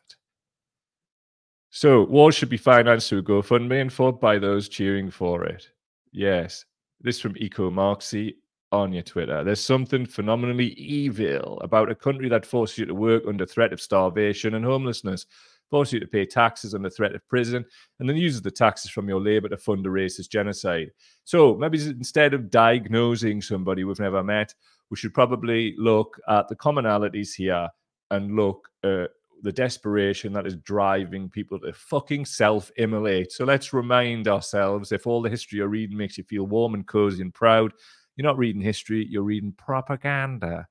[1.70, 5.70] So, wars should be financed through GoFundMe and fought by those cheering for it.
[6.12, 6.66] Yes.
[7.00, 8.34] This from Eco Marxy
[8.70, 9.42] on your Twitter.
[9.42, 13.80] There's something phenomenally evil about a country that forces you to work under threat of
[13.80, 15.24] starvation and homelessness
[15.70, 17.64] force you to pay taxes under threat of prison,
[17.98, 20.90] and then uses the taxes from your labor to fund a racist genocide.
[21.24, 24.54] So maybe instead of diagnosing somebody we've never met,
[24.90, 27.68] we should probably look at the commonalities here
[28.10, 29.10] and look at
[29.42, 33.32] the desperation that is driving people to fucking self immolate.
[33.32, 36.86] So let's remind ourselves if all the history you're reading makes you feel warm and
[36.86, 37.72] cozy and proud,
[38.16, 40.66] you're not reading history, you're reading propaganda.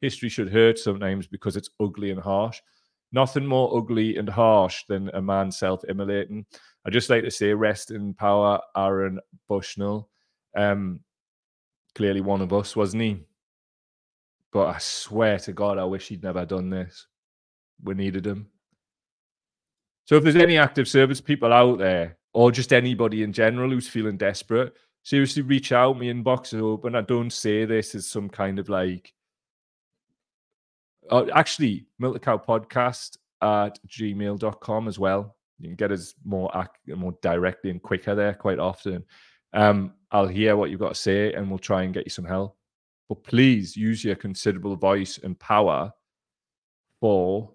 [0.00, 2.60] History should hurt sometimes because it's ugly and harsh
[3.12, 6.46] nothing more ugly and harsh than a man self immolating.
[6.84, 10.08] I just like to say, rest in power, Aaron Bushnell.
[10.56, 11.00] Um,
[11.94, 13.20] clearly one of us, wasn't he?
[14.52, 17.06] But I swear to God, I wish he'd never done this.
[17.82, 18.48] We needed him.
[20.06, 23.88] So if there's any active service people out there, or just anybody in general who's
[23.88, 25.98] feeling desperate, seriously reach out.
[25.98, 26.94] My inbox is open.
[26.94, 29.12] I don't say this as some kind of like.
[31.10, 35.36] Oh, actually, Milk the Cow podcast at gmail.com as well.
[35.58, 39.04] You can get us more ac- more directly and quicker there quite often.
[39.52, 42.24] Um, I'll hear what you've got to say and we'll try and get you some
[42.24, 42.56] help.
[43.08, 45.92] But please use your considerable voice and power
[47.00, 47.52] for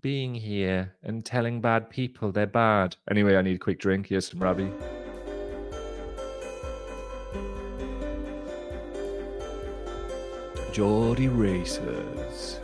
[0.00, 2.96] being here and telling bad people they're bad.
[3.10, 4.06] Anyway, I need a quick drink.
[4.06, 4.70] Here's some Ravi.
[10.72, 12.60] Geordie Racers.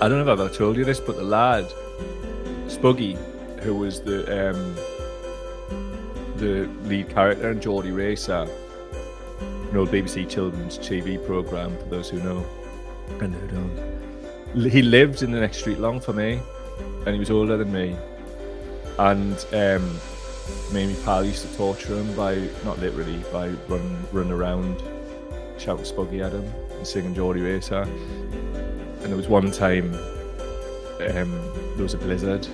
[0.00, 1.66] I don't know if I've ever told you this, but the lad,
[2.66, 3.16] Spuggy,
[3.60, 4.76] who was the um,
[6.36, 8.46] the lead character in Geordie Racer,
[9.70, 12.46] an old BBC children's TV program for those who know
[13.20, 14.70] and who don't.
[14.70, 16.40] He lived in the next street long for me,
[17.06, 17.96] and he was older than me.
[18.98, 20.00] And um,
[20.72, 24.82] me pal used to torture him by, not literally, by run run around,
[25.58, 26.44] shouting Spuggy at him
[26.76, 27.82] and singing Geordie Racer.
[27.82, 29.94] And there was one time
[31.00, 31.30] um,
[31.74, 32.46] there was a blizzard,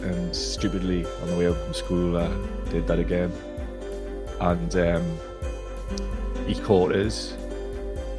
[0.00, 2.28] and stupidly on the way home from school, I
[2.70, 3.32] did that again.
[4.40, 5.18] And um,
[6.46, 7.36] he caught us.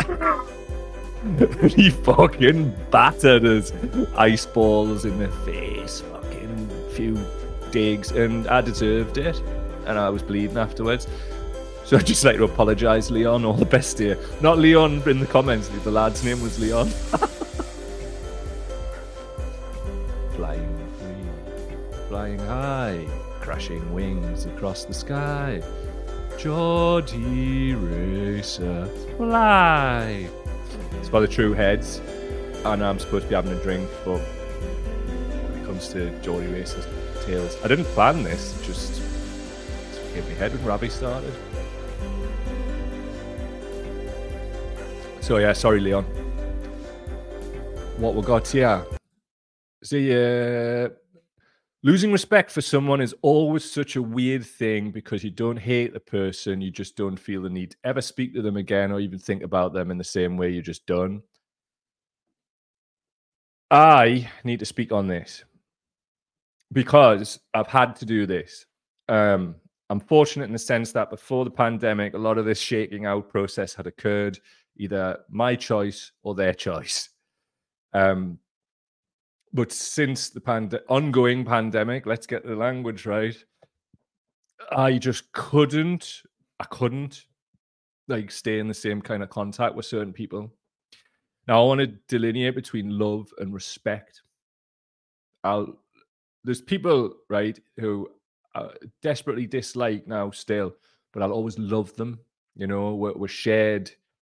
[1.75, 3.73] he fucking battered us.
[4.15, 7.17] Ice balls in the face, fucking few
[7.75, 9.38] digs, and I deserved it.
[9.85, 11.07] And I was bleeding afterwards.
[11.83, 13.43] So I'd just like to apologise, Leon.
[13.43, 14.17] All the best here.
[14.41, 16.88] Not Leon in the comments, the lad's name was Leon.
[20.35, 21.27] Flying free,
[22.07, 23.05] flying high,
[23.41, 25.61] crashing wings across the sky.
[26.38, 30.27] Geordie Racer, fly.
[30.99, 32.01] It's by the true heads,
[32.63, 36.85] and I'm supposed to be having a drink, but when it comes to Geordie Racer's
[37.25, 39.01] tales, I didn't plan this, just
[40.13, 41.33] hit me head when Ravi started.
[45.21, 46.03] So yeah, sorry, Leon.
[47.97, 48.85] What we got here?
[49.83, 50.89] See, uh,
[51.83, 55.99] losing respect for someone is always such a weird thing because you don't hate the
[55.99, 59.17] person, you just don't feel the need to ever speak to them again or even
[59.17, 61.23] think about them in the same way you're just done.
[63.71, 65.43] I need to speak on this
[66.71, 68.65] because I've had to do this.
[69.08, 69.56] Um,
[69.89, 73.30] I'm fortunate in the sense that before the pandemic, a lot of this shaking out
[73.30, 74.39] process had occurred,
[74.78, 77.10] either my choice or their choice.
[77.93, 78.39] Um,
[79.54, 83.38] but since the pand- ongoing pandemic, let's get the language right.
[84.71, 86.23] I just couldn't,
[86.60, 87.25] I couldn't
[88.08, 90.51] like stay in the same kind of contact with certain people.
[91.47, 94.23] Now I want to delineate between love and respect.
[95.43, 95.80] I'll
[96.45, 98.08] there's people right who
[98.53, 98.69] I
[99.01, 100.73] desperately dislike now still,
[101.12, 102.19] but I'll always love them.
[102.55, 103.91] You know, we're, we're shared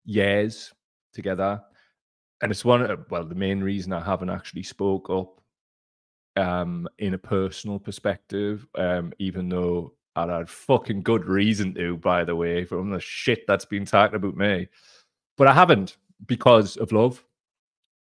[0.06, 0.72] years
[1.13, 1.62] together,
[2.41, 5.41] and it's one of well the main reason I haven't actually spoke up
[6.38, 12.24] um in a personal perspective, um, even though I had fucking good reason to, by
[12.24, 14.70] the way, from the shit that's been talking about me.
[15.38, 17.24] But I haven't because of love.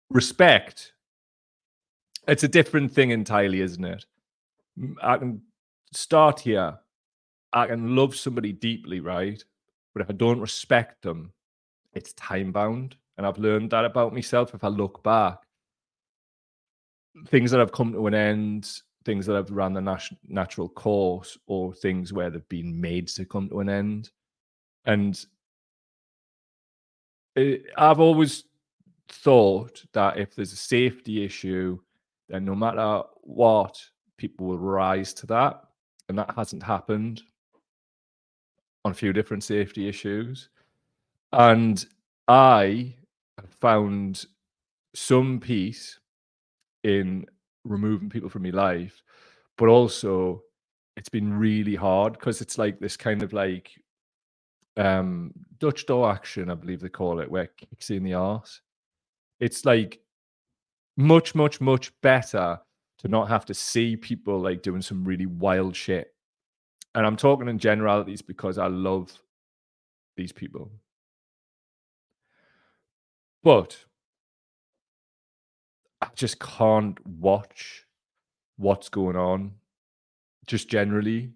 [0.09, 0.92] Respect.
[2.27, 4.05] It's a different thing entirely, isn't it?
[5.01, 5.41] I can
[5.91, 6.77] start here.
[7.51, 9.43] I can love somebody deeply, right?
[9.93, 11.33] But if I don't respect them,
[11.93, 12.95] it's time bound.
[13.17, 14.55] And I've learned that about myself.
[14.55, 15.37] If I look back,
[17.27, 18.71] things that have come to an end,
[19.05, 23.25] things that have run the nat- natural course, or things where they've been made to
[23.25, 24.09] come to an end.
[24.85, 25.23] And
[27.35, 28.45] it, I've always
[29.09, 31.79] thought that if there's a safety issue,
[32.29, 33.79] then no matter what,
[34.17, 35.61] people will rise to that.
[36.09, 37.21] And that hasn't happened
[38.85, 40.49] on a few different safety issues.
[41.31, 41.85] And
[42.27, 42.95] I
[43.37, 44.25] have found
[44.93, 45.99] some peace
[46.83, 47.25] in
[47.63, 49.01] removing people from my life,
[49.57, 50.43] but also
[50.95, 53.71] it's been really hard because it's like this kind of like
[54.77, 58.61] um Dutch door action, I believe they call it, where it kicks in the arse.
[59.39, 60.01] It's like
[60.97, 62.59] much, much, much better
[62.99, 66.13] to not have to see people like doing some really wild shit.
[66.95, 69.11] And I'm talking in generalities because I love
[70.15, 70.71] these people.
[73.43, 73.77] But
[76.01, 77.85] I just can't watch
[78.57, 79.53] what's going on
[80.45, 81.31] just generally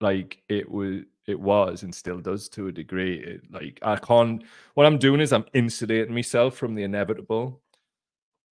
[0.00, 4.42] like it was it was and still does to a degree it, like i can't
[4.74, 7.60] what i'm doing is i'm insulating myself from the inevitable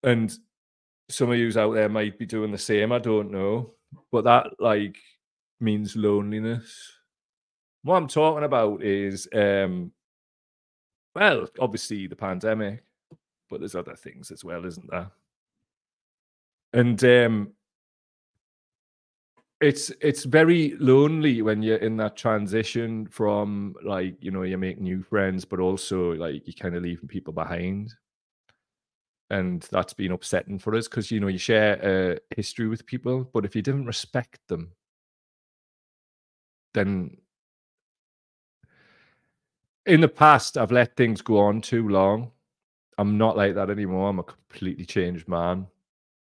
[0.03, 0.37] and
[1.09, 3.71] some of yous out there might be doing the same i don't know
[4.11, 4.97] but that like
[5.59, 6.93] means loneliness.
[7.83, 9.91] What I'm talking about is, um,
[11.15, 12.83] well, obviously the pandemic,
[13.49, 15.09] but there's other things as well, isn't there?
[16.73, 17.51] And um,
[19.61, 24.79] it's it's very lonely when you're in that transition from like you know you make
[24.79, 27.93] new friends, but also like you're kind of leaving people behind
[29.29, 33.29] and that's been upsetting for us because you know you share a history with people
[33.33, 34.71] but if you didn't respect them
[36.73, 37.17] then
[39.85, 42.31] in the past i've let things go on too long.
[42.99, 44.09] I'm not like that anymore.
[44.09, 45.67] I'm a completely changed man.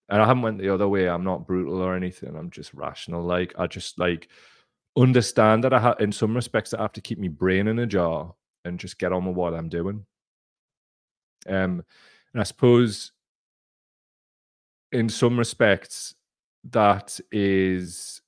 [0.09, 1.09] And i haven't went the other way.
[1.09, 2.37] I'm not brutal or anything.
[2.37, 3.23] I'm just rational.
[3.23, 4.29] Like i just like
[4.97, 7.87] understand that i have in some respects i have to keep my brain in a
[7.87, 8.35] jar
[8.65, 10.07] and just get on with what i'm doing.
[11.49, 11.85] Um
[12.37, 13.12] and I suppose
[14.93, 16.14] in some respects,
[16.64, 18.20] that is,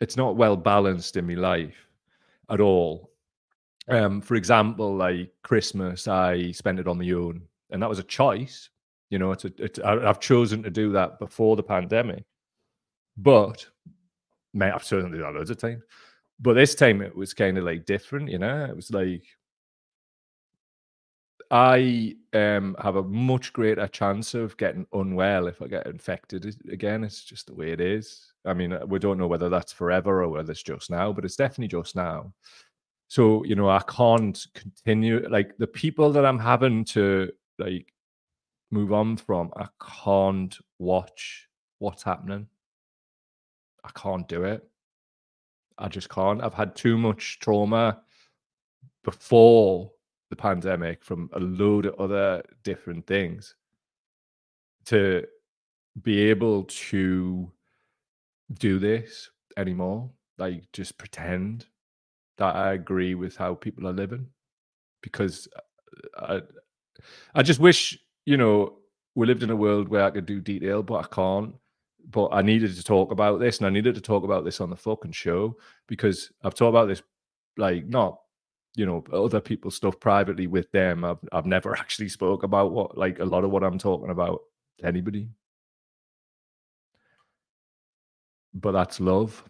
[0.00, 1.88] it's not well balanced in my life
[2.48, 3.10] at all.
[3.88, 8.04] Um, for example, like Christmas, I spent it on my own, and that was a
[8.04, 8.70] choice.
[9.08, 12.22] You know, it's a, it's, I've chosen to do that before the pandemic,
[13.16, 13.66] but
[14.54, 15.82] mate, I've certainly done do that loads of times.
[16.38, 18.64] But this time it was kind of like different, you know.
[18.64, 19.24] It was like
[21.50, 27.02] I um, have a much greater chance of getting unwell if I get infected again.
[27.02, 28.32] It's just the way it is.
[28.44, 31.36] I mean, we don't know whether that's forever or whether it's just now, but it's
[31.36, 32.32] definitely just now.
[33.08, 37.92] So, you know, I can't continue like the people that I'm having to like
[38.70, 39.66] move on from, I
[40.04, 41.48] can't watch
[41.78, 42.46] what's happening.
[43.84, 44.62] I can't do it.
[45.78, 46.42] I just can't.
[46.42, 48.02] I've had too much trauma
[49.02, 49.90] before
[50.30, 53.54] the pandemic, from a load of other different things,
[54.86, 55.26] to
[56.02, 57.50] be able to
[58.54, 60.10] do this anymore.
[60.38, 61.66] Like just pretend
[62.38, 64.28] that I agree with how people are living,
[65.02, 65.46] because
[66.16, 66.40] uh,
[67.34, 68.78] I, I just wish you know
[69.14, 71.54] we lived in a world where I could do detail, but I can't.
[72.08, 74.70] But I needed to talk about this, and I needed to talk about this on
[74.70, 75.56] the fucking show
[75.86, 77.02] because I've talked about this
[77.56, 78.20] like not
[78.76, 81.04] you know other people's stuff privately with them.
[81.04, 84.40] I've, I've never actually spoke about what like a lot of what i'm talking about
[84.78, 85.28] to anybody.
[88.54, 89.44] But that's love.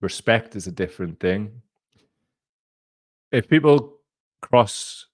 [0.00, 1.60] Respect is a different thing.
[3.32, 3.98] If people
[4.40, 5.06] cross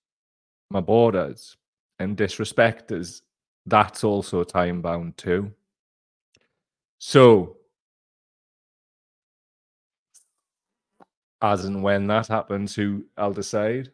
[0.71, 1.57] my borders
[1.99, 3.23] and disrespect us
[3.67, 5.53] that's also time bound too.
[6.99, 7.57] So
[11.43, 13.91] as and when that happens, who I'll decide.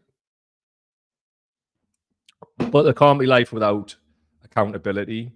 [2.70, 3.97] But there can't be life without
[4.45, 5.32] accountability.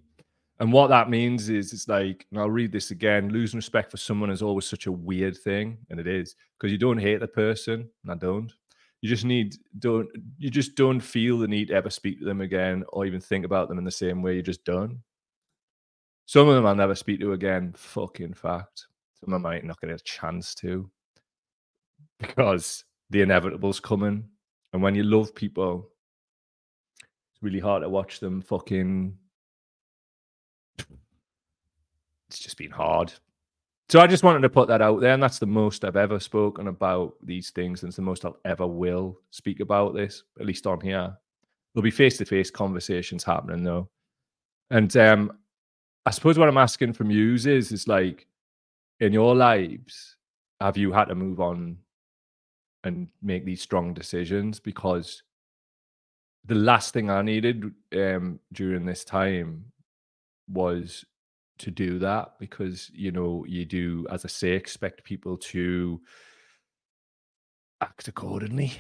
[0.59, 3.99] And what that means is it's like, and I'll read this again losing respect for
[3.99, 5.79] someone is always such a weird thing.
[5.91, 7.89] And it is because you don't hate the person.
[8.03, 8.53] And I don't.
[9.03, 12.41] You just need, don't, you just don't feel the need to ever speak to them
[12.41, 14.37] again or even think about them in the same way.
[14.37, 15.01] You just don't.
[16.25, 17.75] Some of them I'll never speak to again.
[17.77, 18.87] Fucking fact.
[19.21, 20.91] Some of them might not get a chance to
[22.19, 24.25] because the inevitable's coming.
[24.73, 25.89] And when you love people,
[27.01, 29.17] it's really hard to watch them fucking.
[32.29, 33.13] It's just been hard.
[33.89, 36.19] So I just wanted to put that out there, and that's the most I've ever
[36.19, 40.47] spoken about these things, and it's the most I'll ever will speak about this, at
[40.47, 41.17] least on here.
[41.73, 43.89] There'll be face-to-face conversations happening though.
[44.71, 45.39] And um
[46.05, 48.27] I suppose what I'm asking from you is is like
[49.01, 50.17] in your lives,
[50.61, 51.77] have you had to move on
[52.87, 55.23] and make these strong decisions because
[56.45, 59.65] the last thing I needed um, during this time
[60.49, 61.05] was
[61.59, 66.01] to do that because you know you do as I say expect people to
[67.81, 68.73] act accordingly,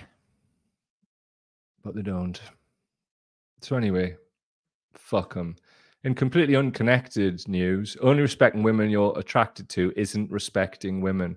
[1.82, 2.40] but they don't.
[3.62, 4.16] So anyway,
[4.94, 5.56] fuck them.
[6.04, 11.36] In completely unconnected news, only respecting women you're attracted to isn't respecting women.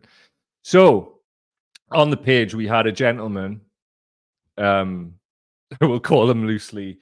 [0.61, 1.18] So
[1.91, 3.61] on the page we had a gentleman
[4.57, 5.13] um
[5.81, 6.99] we'll call him loosely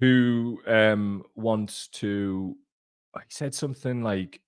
[0.00, 2.56] who um wants to
[3.16, 4.40] he said something like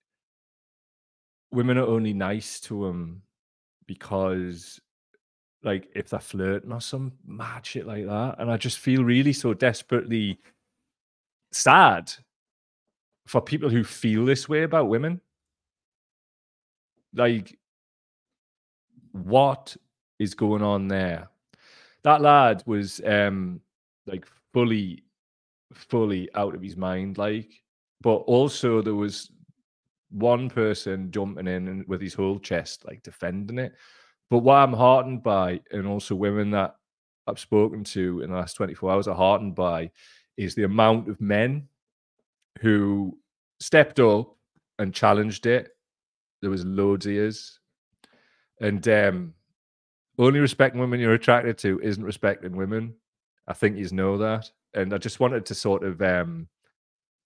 [1.51, 3.23] women are only nice to him
[3.87, 4.81] because
[5.63, 8.37] like if they're flirting or some mad shit like that.
[8.39, 10.39] And i just feel really so desperately
[11.53, 12.13] sad
[13.27, 15.21] for people who feel this way about women.
[17.15, 17.59] Like
[19.13, 19.77] what
[20.19, 21.29] is going on there?
[22.03, 23.61] That lad was um
[24.07, 25.05] like fully,
[25.73, 27.63] fully out of his mind, like,
[28.01, 29.31] but also there was
[30.11, 33.75] one person jumping in and with his whole chest, like defending it.
[34.29, 36.77] But what I'm heartened by, and also women that
[37.27, 39.91] I've spoken to in the last 24 hours are heartened by,
[40.37, 41.69] is the amount of men
[42.61, 43.17] who
[43.61, 44.35] stepped up
[44.79, 45.71] and challenged it.
[46.41, 47.60] There was loads of years.
[48.61, 49.35] And um,
[50.19, 52.95] only respecting women you're attracted to isn't respecting women.
[53.47, 54.51] I think you know that.
[54.75, 56.47] And I just wanted to sort of um,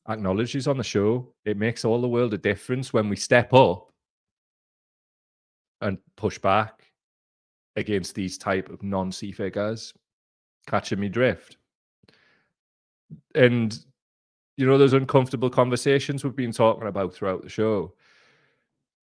[0.09, 1.32] acknowledge you on the show.
[1.45, 3.91] It makes all the world a difference when we step up
[5.80, 6.91] and push back
[7.76, 9.93] against these type of non-C figures
[10.66, 11.57] catching me drift.
[13.35, 13.78] And
[14.57, 17.93] you know, those uncomfortable conversations we've been talking about throughout the show.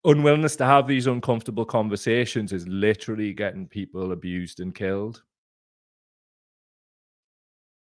[0.08, 5.22] Unwillingness to have these uncomfortable conversations is literally getting people abused and killed.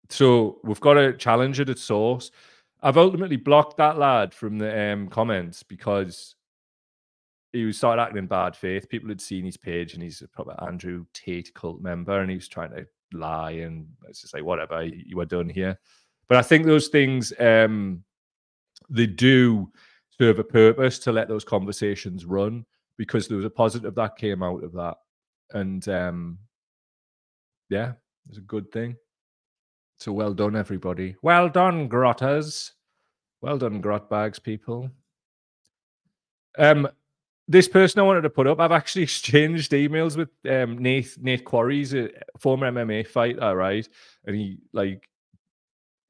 [0.09, 2.31] So we've got to challenge it at source.
[2.81, 6.35] I've ultimately blocked that lad from the um, comments because
[7.51, 8.87] he was started acting in bad faith.
[8.87, 12.37] People had seen his page and he's a proper Andrew Tate cult member and he
[12.37, 15.77] was trying to lie and it's just like whatever, you were done here.
[16.29, 18.03] But I think those things um
[18.89, 19.71] they do
[20.23, 22.65] serve a purpose to let those conversations run
[22.97, 24.95] because there was a positive that came out of that.
[25.51, 26.37] And um
[27.69, 27.93] yeah,
[28.29, 28.95] it's a good thing.
[29.99, 31.15] So well done, everybody.
[31.21, 32.71] Well done, grottas.
[33.41, 34.89] Well done, grot bags, people.
[36.57, 36.87] Um,
[37.47, 41.43] this person I wanted to put up, I've actually exchanged emails with um, Nate Nate
[41.43, 42.09] Quarries, a
[42.39, 43.87] former MMA fighter, right?
[44.25, 45.09] And he like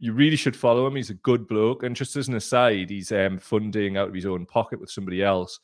[0.04, 0.97] you really should follow him.
[0.97, 1.84] He's a good bloke.
[1.84, 5.24] And just as an aside, he's um, funding out of his own pocket with somebody
[5.24, 5.62] else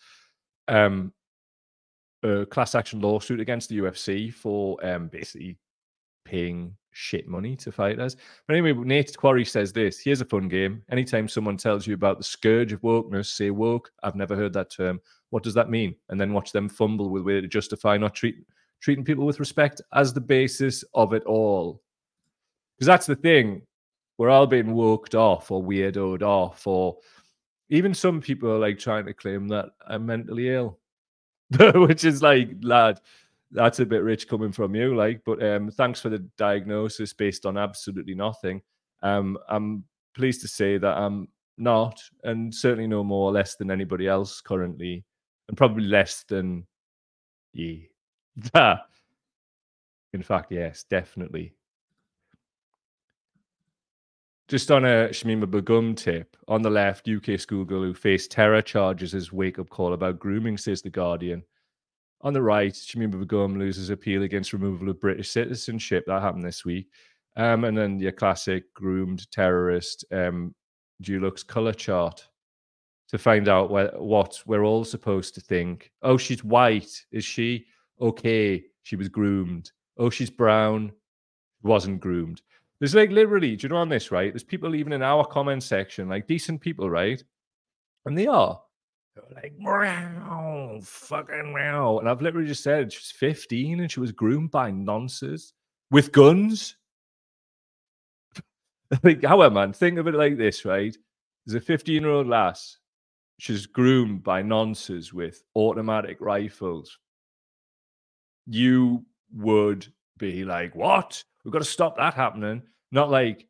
[0.70, 1.12] um,
[2.24, 5.58] a class action lawsuit against the UFC for um, basically
[6.24, 8.16] paying shit money to fighters.
[8.48, 10.84] But anyway, Nate Quarry says this here's a fun game.
[10.90, 13.92] Anytime someone tells you about the scourge of wokeness, say woke.
[14.04, 15.02] I've never heard that term.
[15.32, 15.96] What does that mean?
[16.08, 18.38] And then watch them fumble with way to justify not treat,
[18.80, 21.82] treating people with respect as the basis of it all.
[22.78, 23.64] Because that's the thing.
[24.20, 26.97] We're all being woked off or weirdoed off, or
[27.70, 30.78] even some people are like trying to claim that I'm mentally ill,
[31.76, 32.99] which is like, lad,
[33.49, 35.22] that's a bit rich coming from you, like.
[35.26, 38.61] But um, thanks for the diagnosis based on absolutely nothing.
[39.01, 39.86] Um, I'm
[40.17, 44.41] pleased to say that I'm not, and certainly no more or less than anybody else
[44.41, 45.05] currently,
[45.47, 46.67] and probably less than
[47.53, 47.78] yeah.
[50.13, 51.53] In fact, yes, definitely.
[54.50, 59.14] Just on a Shamima Begum tip, on the left, UK schoolgirl who faced terror charges
[59.14, 61.43] as wake up call about grooming, says The Guardian.
[62.22, 66.04] On the right, Shamima Begum loses appeal against removal of British citizenship.
[66.08, 66.88] That happened this week.
[67.38, 70.56] Um, and then your classic groomed terrorist um,
[71.04, 72.28] Dulux color chart
[73.10, 75.91] to find out what we're all supposed to think.
[76.02, 77.06] Oh, she's white.
[77.12, 77.68] Is she?
[78.02, 79.72] Okay, she was groomed.
[80.00, 80.91] Oh, she's brown.
[81.62, 82.41] Wasn't groomed.
[82.80, 84.32] There's like literally, do you know on this, right?
[84.32, 87.22] There's people even in our comment section, like decent people, right?
[88.06, 88.60] And they are
[89.34, 92.00] like, wow, fucking wow.
[92.00, 95.52] And I've literally just said she's 15 and she was groomed by nonces
[95.92, 96.78] with guns.
[99.04, 100.96] like, however, man, think of it like this, right?
[101.46, 102.78] There's a 15 year old lass.
[103.40, 106.98] She's groomed by nonces with automatic rifles.
[108.48, 109.88] You would
[110.20, 111.24] be like, what?
[111.43, 112.61] We've got to stop that happening.
[112.91, 113.47] Not like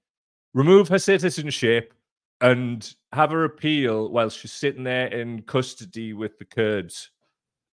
[0.54, 1.94] remove her citizenship
[2.42, 7.12] and have her appeal while she's sitting there in custody with the Kurds.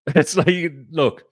[0.15, 1.25] It's like, look,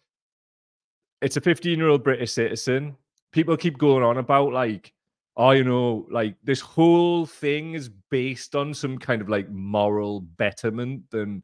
[1.22, 2.96] it's a 15 year old British citizen.
[3.32, 4.92] People keep going on about, like,
[5.36, 10.20] oh, you know, like this whole thing is based on some kind of like moral
[10.20, 11.42] betterment than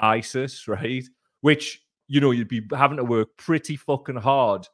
[0.00, 1.04] ISIS, right?
[1.40, 4.66] Which, you know, you'd be having to work pretty fucking hard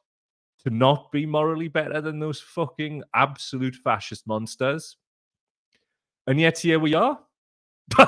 [0.64, 4.96] to not be morally better than those fucking absolute fascist monsters.
[6.26, 7.18] And yet here we are.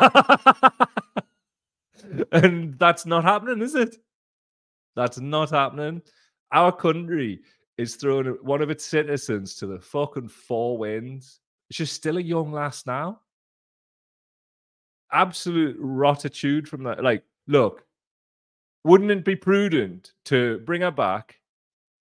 [2.33, 3.97] and that's not happening, is it?
[4.95, 6.03] That's not happening.
[6.53, 7.41] Our country
[7.77, 11.41] is throwing one of its citizens to the fucking four winds.
[11.71, 13.21] She's still a young lass now.
[15.13, 17.03] Absolute rotitude from that.
[17.03, 17.85] Like, look,
[18.85, 21.41] wouldn't it be prudent to bring her back,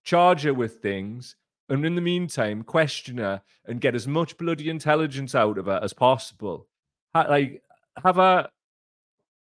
[0.04, 1.36] charge her with things,
[1.70, 5.80] and in the meantime, question her and get as much bloody intelligence out of her
[5.82, 6.68] as possible.
[7.16, 7.62] Ha- like,
[8.04, 8.50] have a,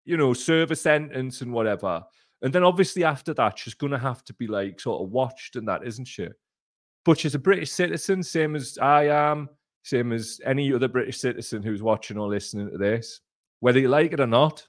[0.05, 2.03] you know, serve a sentence and whatever.
[2.41, 5.55] And then obviously after that, she's going to have to be like sort of watched
[5.55, 6.27] and that, isn't she?
[7.05, 9.49] But she's a British citizen, same as I am,
[9.83, 13.21] same as any other British citizen who's watching or listening to this.
[13.59, 14.67] Whether you like it or not,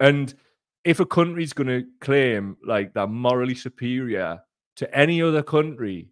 [0.00, 0.34] And
[0.84, 4.40] if a country's going to claim like they're morally superior
[4.76, 6.08] to any other country,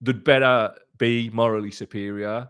[0.00, 2.48] they'd better be morally superior.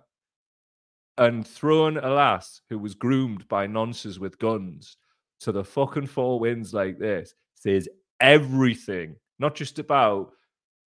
[1.19, 4.99] And throwing a lass who was groomed by nonces with guns
[5.41, 7.89] to the fucking four winds like this says
[8.21, 10.33] everything, not just about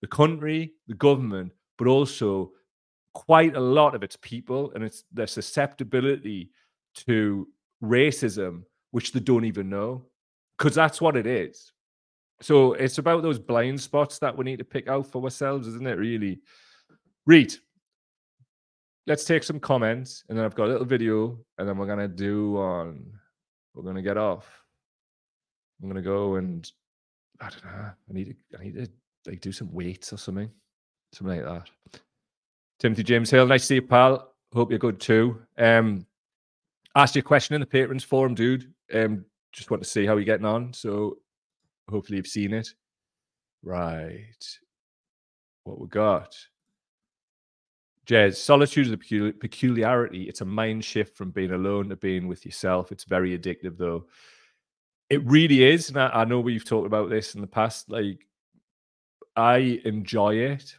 [0.02, 2.52] the country, the government, but also
[3.14, 6.52] quite a lot of its people and its their susceptibility
[6.94, 7.48] to
[7.84, 10.06] racism, which they don't even know,
[10.58, 11.72] because that's what it is.
[12.42, 15.88] So it's about those blind spots that we need to pick out for ourselves, isn't
[15.88, 15.98] it?
[15.98, 16.42] Really,
[17.26, 17.54] Read.
[19.08, 22.08] Let's take some comments, and then I've got a little video, and then we're gonna
[22.08, 23.06] do on.
[23.74, 24.48] We're gonna get off.
[25.82, 26.70] I'm gonna go and
[27.40, 27.72] I don't know.
[27.72, 28.58] I need to.
[28.58, 28.88] I need to
[29.28, 30.50] like do some weights or something,
[31.14, 32.02] something like that.
[32.80, 34.34] Timothy James Hill, nice to see you, pal.
[34.54, 35.42] Hope you're good too.
[35.58, 36.06] Um,
[36.96, 38.74] asked you a question in the patrons forum, dude.
[38.94, 40.74] Um, just want to see how you're getting on.
[40.74, 41.18] So
[41.90, 42.70] hopefully you've seen it.
[43.64, 44.60] Right.
[45.64, 46.36] What we got?
[48.06, 50.24] Jez, solitude is a peculiarity.
[50.24, 52.92] It's a mind shift from being alone to being with yourself.
[52.92, 54.06] It's very addictive, though.
[55.10, 55.90] It really is.
[55.90, 57.90] And I, I know we've talked about this in the past.
[57.90, 58.26] Like,
[59.36, 60.76] I enjoy it.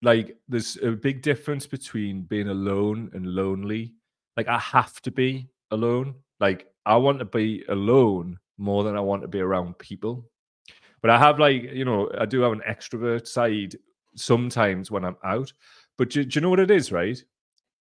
[0.00, 3.92] Like, there's a big difference between being alone and lonely.
[4.36, 6.14] Like, I have to be alone.
[6.40, 10.28] Like, I want to be alone more than I want to be around people.
[11.00, 13.76] But I have, like, you know, I do have an extrovert side
[14.16, 15.52] sometimes when I'm out.
[15.96, 17.22] But do, do you know what it is, right?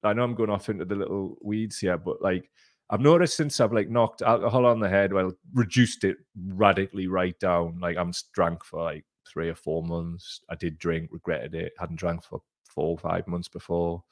[0.03, 2.49] I know I'm going off into the little weeds here, but like,
[2.89, 6.17] I've noticed since I've like knocked alcohol on the head, well, reduced it
[6.49, 7.79] radically right down.
[7.81, 10.39] Like I'm drank for like three or four months.
[10.49, 11.73] I did drink, regretted it.
[11.77, 14.03] Hadn't drank for four or five months before.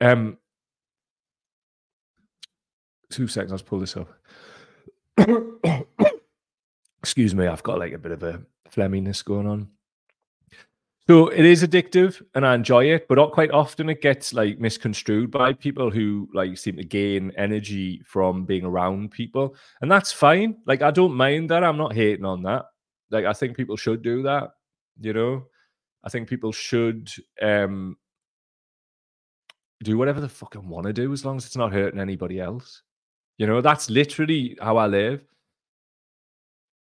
[0.00, 0.36] Um,
[3.10, 3.52] two seconds.
[3.52, 4.12] I'll pull this up.
[7.02, 7.46] Excuse me.
[7.46, 8.40] I've got like a bit of a
[8.70, 9.68] phlegminess going on.
[11.06, 15.30] So it is addictive and I enjoy it, but quite often it gets like misconstrued
[15.30, 19.54] by people who like seem to gain energy from being around people.
[19.82, 20.56] And that's fine.
[20.66, 21.62] Like I don't mind that.
[21.62, 22.64] I'm not hating on that.
[23.10, 24.52] Like I think people should do that,
[24.98, 25.44] you know?
[26.04, 27.10] I think people should
[27.42, 27.98] um
[29.82, 32.82] do whatever the fucking want to do as long as it's not hurting anybody else.
[33.38, 35.24] You know, that's literally how I live.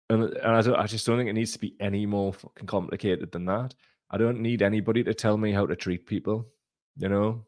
[0.09, 3.30] And, and I, I just don't think it needs to be any more fucking complicated
[3.30, 3.74] than that.
[4.11, 6.48] I don't need anybody to tell me how to treat people,
[6.96, 7.44] you know.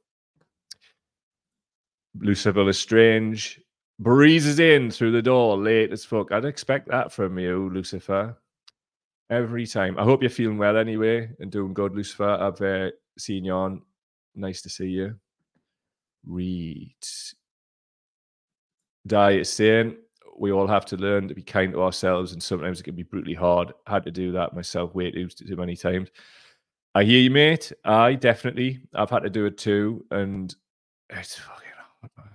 [2.20, 3.60] Lucifer Lestrange
[3.98, 6.30] breezes in through the door late as fuck.
[6.30, 8.36] I'd expect that from you, Lucifer.
[9.30, 9.98] Every time.
[9.98, 12.28] I hope you're feeling well anyway and doing good, Lucifer.
[12.28, 13.82] I've uh, seen you on.
[14.34, 15.16] Nice to see you.
[16.26, 16.94] Read.
[19.06, 19.96] Die is saying
[20.38, 23.02] we all have to learn to be kind to ourselves, and sometimes it can be
[23.02, 23.72] brutally hard.
[23.86, 26.10] I had to do that myself way too, too many times.
[26.94, 27.72] I hear you, mate.
[27.84, 28.80] I definitely.
[28.94, 30.54] I've had to do it too, and
[31.10, 31.68] it's fucking
[32.16, 32.28] hard.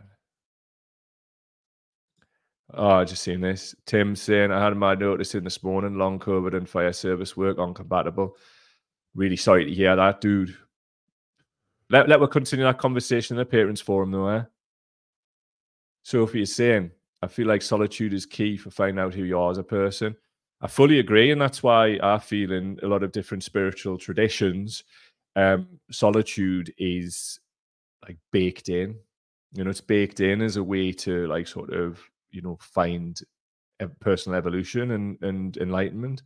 [2.74, 3.76] Oh, just seen this.
[3.86, 5.98] Tim saying I had my notice in this morning.
[5.98, 8.32] Long COVID and fire service work uncompatible.
[9.16, 10.56] Really sorry to hear that, dude.
[11.90, 14.28] Let let us continue that conversation in the patrons forum, though.
[14.28, 14.44] Eh?
[16.08, 16.90] Sophie is saying,
[17.22, 20.16] I feel like solitude is key for finding out who you are as a person.
[20.62, 24.86] I fully agree, and that's why I feel in a lot of different spiritual traditions,
[25.36, 27.42] um, solitude is
[28.08, 28.96] like baked in.
[29.52, 32.00] You know, it's baked in as a way to like sort of
[32.32, 33.20] you know find
[34.00, 36.24] personal evolution and and enlightenment.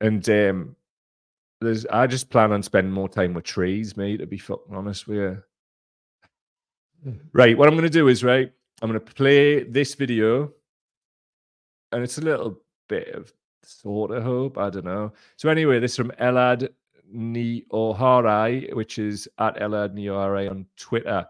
[0.00, 0.74] And um,
[1.60, 4.20] there's I just plan on spending more time with trees, mate.
[4.20, 5.42] To be fucking honest with you.
[7.34, 8.50] Right, what I'm going to do is right.
[8.82, 10.52] I'm going to play this video,
[11.92, 14.58] and it's a little bit of sort of hope.
[14.58, 15.12] I don't know.
[15.36, 16.68] So anyway, this from Elad
[17.14, 21.26] Nehorai, which is at Elad Nehorai on Twitter.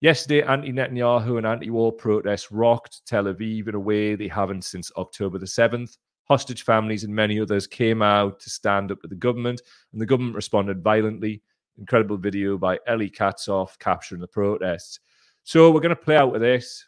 [0.00, 5.38] Yesterday, anti-Netanyahu and anti-war protests rocked Tel Aviv in a way they haven't since October
[5.38, 5.98] the 7th.
[6.24, 9.60] Hostage families and many others came out to stand up to the government,
[9.92, 11.42] and the government responded violently.
[11.78, 15.00] Incredible video by Eli Katzoff capturing the protests.
[15.48, 16.84] So we're going to play out with this.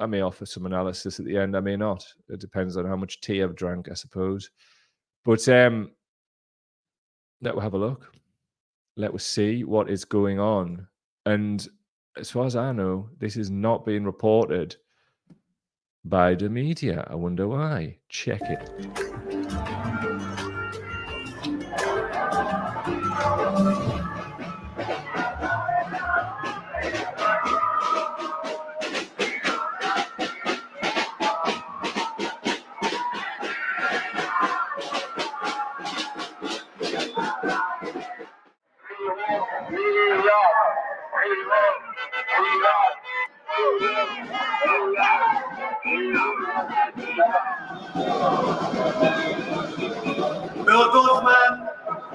[0.00, 1.56] I may offer some analysis at the end.
[1.56, 2.04] I may not.
[2.28, 4.50] It depends on how much tea I've drank, I suppose.
[5.24, 5.92] But um,
[7.40, 8.12] let us have a look.
[8.96, 10.88] Let us see what is going on.
[11.24, 11.64] And
[12.18, 14.74] as far as I know, this is not being reported
[16.04, 17.06] by the media.
[17.08, 17.98] I wonder why.
[18.08, 19.29] Check it.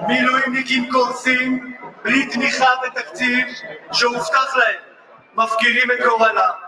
[0.06, 3.46] מילואימניקים קורסים בלי תמיכה ותקציב
[3.92, 4.80] שהובטח להם,
[5.34, 6.66] מפקירים את גורלם.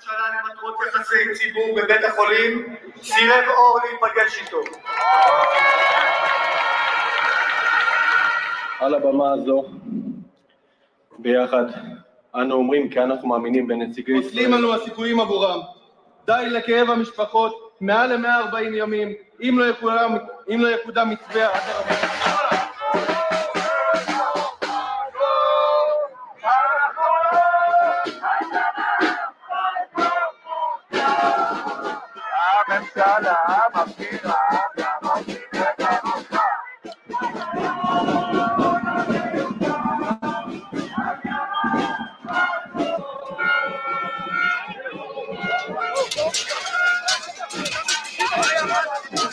[0.00, 4.60] הממשלה למטרות יחסי ציבור בבית החולים סירב אור להיפגש איתו.
[8.80, 9.64] על הבמה הזו,
[11.18, 11.64] ביחד,
[12.34, 15.60] אנו אומרים כי אנחנו מאמינים בנציגי פוסלים לנו הסיכויים עבורם.
[16.26, 19.12] די לכאב המשפחות מעל ל-140 ימים,
[19.42, 20.16] אם לא יקודם,
[20.54, 21.10] אם לא יקודם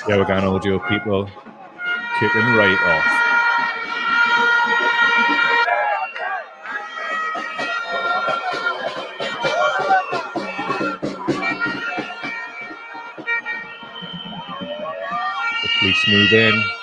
[0.07, 1.29] Yeah, we're going audio people
[2.19, 3.16] kicking right off.
[16.07, 16.76] Move in.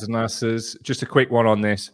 [0.00, 0.76] Lads and lasses.
[0.82, 1.90] Just a quick one on this.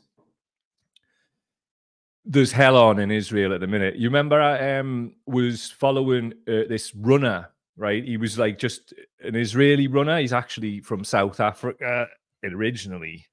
[2.25, 3.97] There's hell on in Israel at the minute.
[3.97, 8.05] You remember I um, was following uh, this runner, right?
[8.05, 10.21] He was like just an Israeli runner.
[10.21, 12.09] He's actually from South Africa
[12.45, 13.27] originally,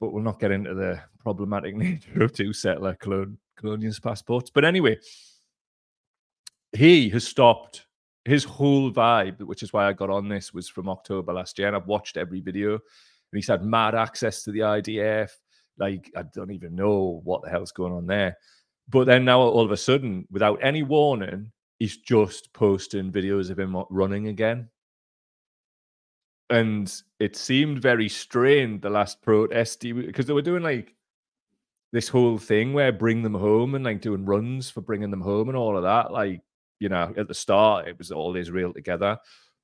[0.00, 3.38] but we'll not get into the problematic nature of two settler colon-
[4.02, 4.50] passports.
[4.50, 4.98] But anyway,
[6.72, 7.86] he has stopped
[8.24, 11.68] his whole vibe, which is why I got on this, was from October last year,
[11.68, 12.78] and I've watched every video.
[13.32, 15.30] And he's had mad access to the IDF.
[15.78, 18.36] Like I don't even know what the hell's going on there.
[18.88, 23.58] But then now, all of a sudden, without any warning, he's just posting videos of
[23.58, 24.70] him running again.
[26.50, 30.94] And it seemed very strained the last protest because they were doing like
[31.92, 35.48] this whole thing where bring them home and like doing runs for bringing them home
[35.48, 36.10] and all of that.
[36.10, 36.40] Like,
[36.80, 39.18] you know, at the start, it was all Israel together.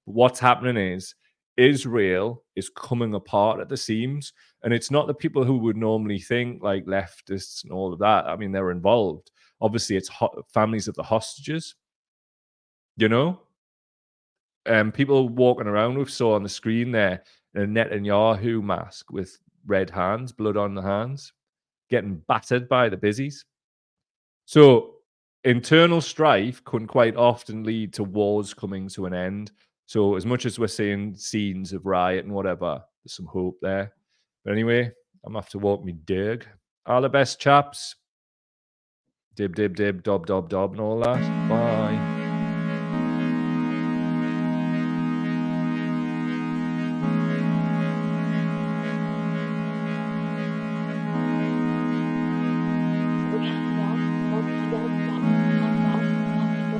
[0.04, 1.14] What's happening is
[1.57, 4.32] Israel is coming apart at the seams.
[4.62, 8.26] And it's not the people who would normally think like leftists and all of that.
[8.26, 9.30] I mean, they're involved.
[9.61, 11.74] Obviously, it's ho- families of the hostages,
[12.96, 13.40] you know?
[14.66, 17.22] Um, people walking around with saw on the screen there
[17.55, 21.32] a Netanyahu mask with red hands, blood on the hands,
[21.88, 23.44] getting battered by the busies.
[24.46, 24.94] So
[25.44, 29.52] internal strife can quite often lead to wars coming to an end.
[29.87, 33.93] So as much as we're seeing scenes of riot and whatever, there's some hope there.
[34.45, 34.91] But anyway,
[35.24, 36.47] I'm off to walk me dig.
[36.87, 37.97] All the best, chaps.
[39.35, 41.49] Dib, dib, dib, dob, dob, dob, and all that.
[41.49, 42.13] Bye.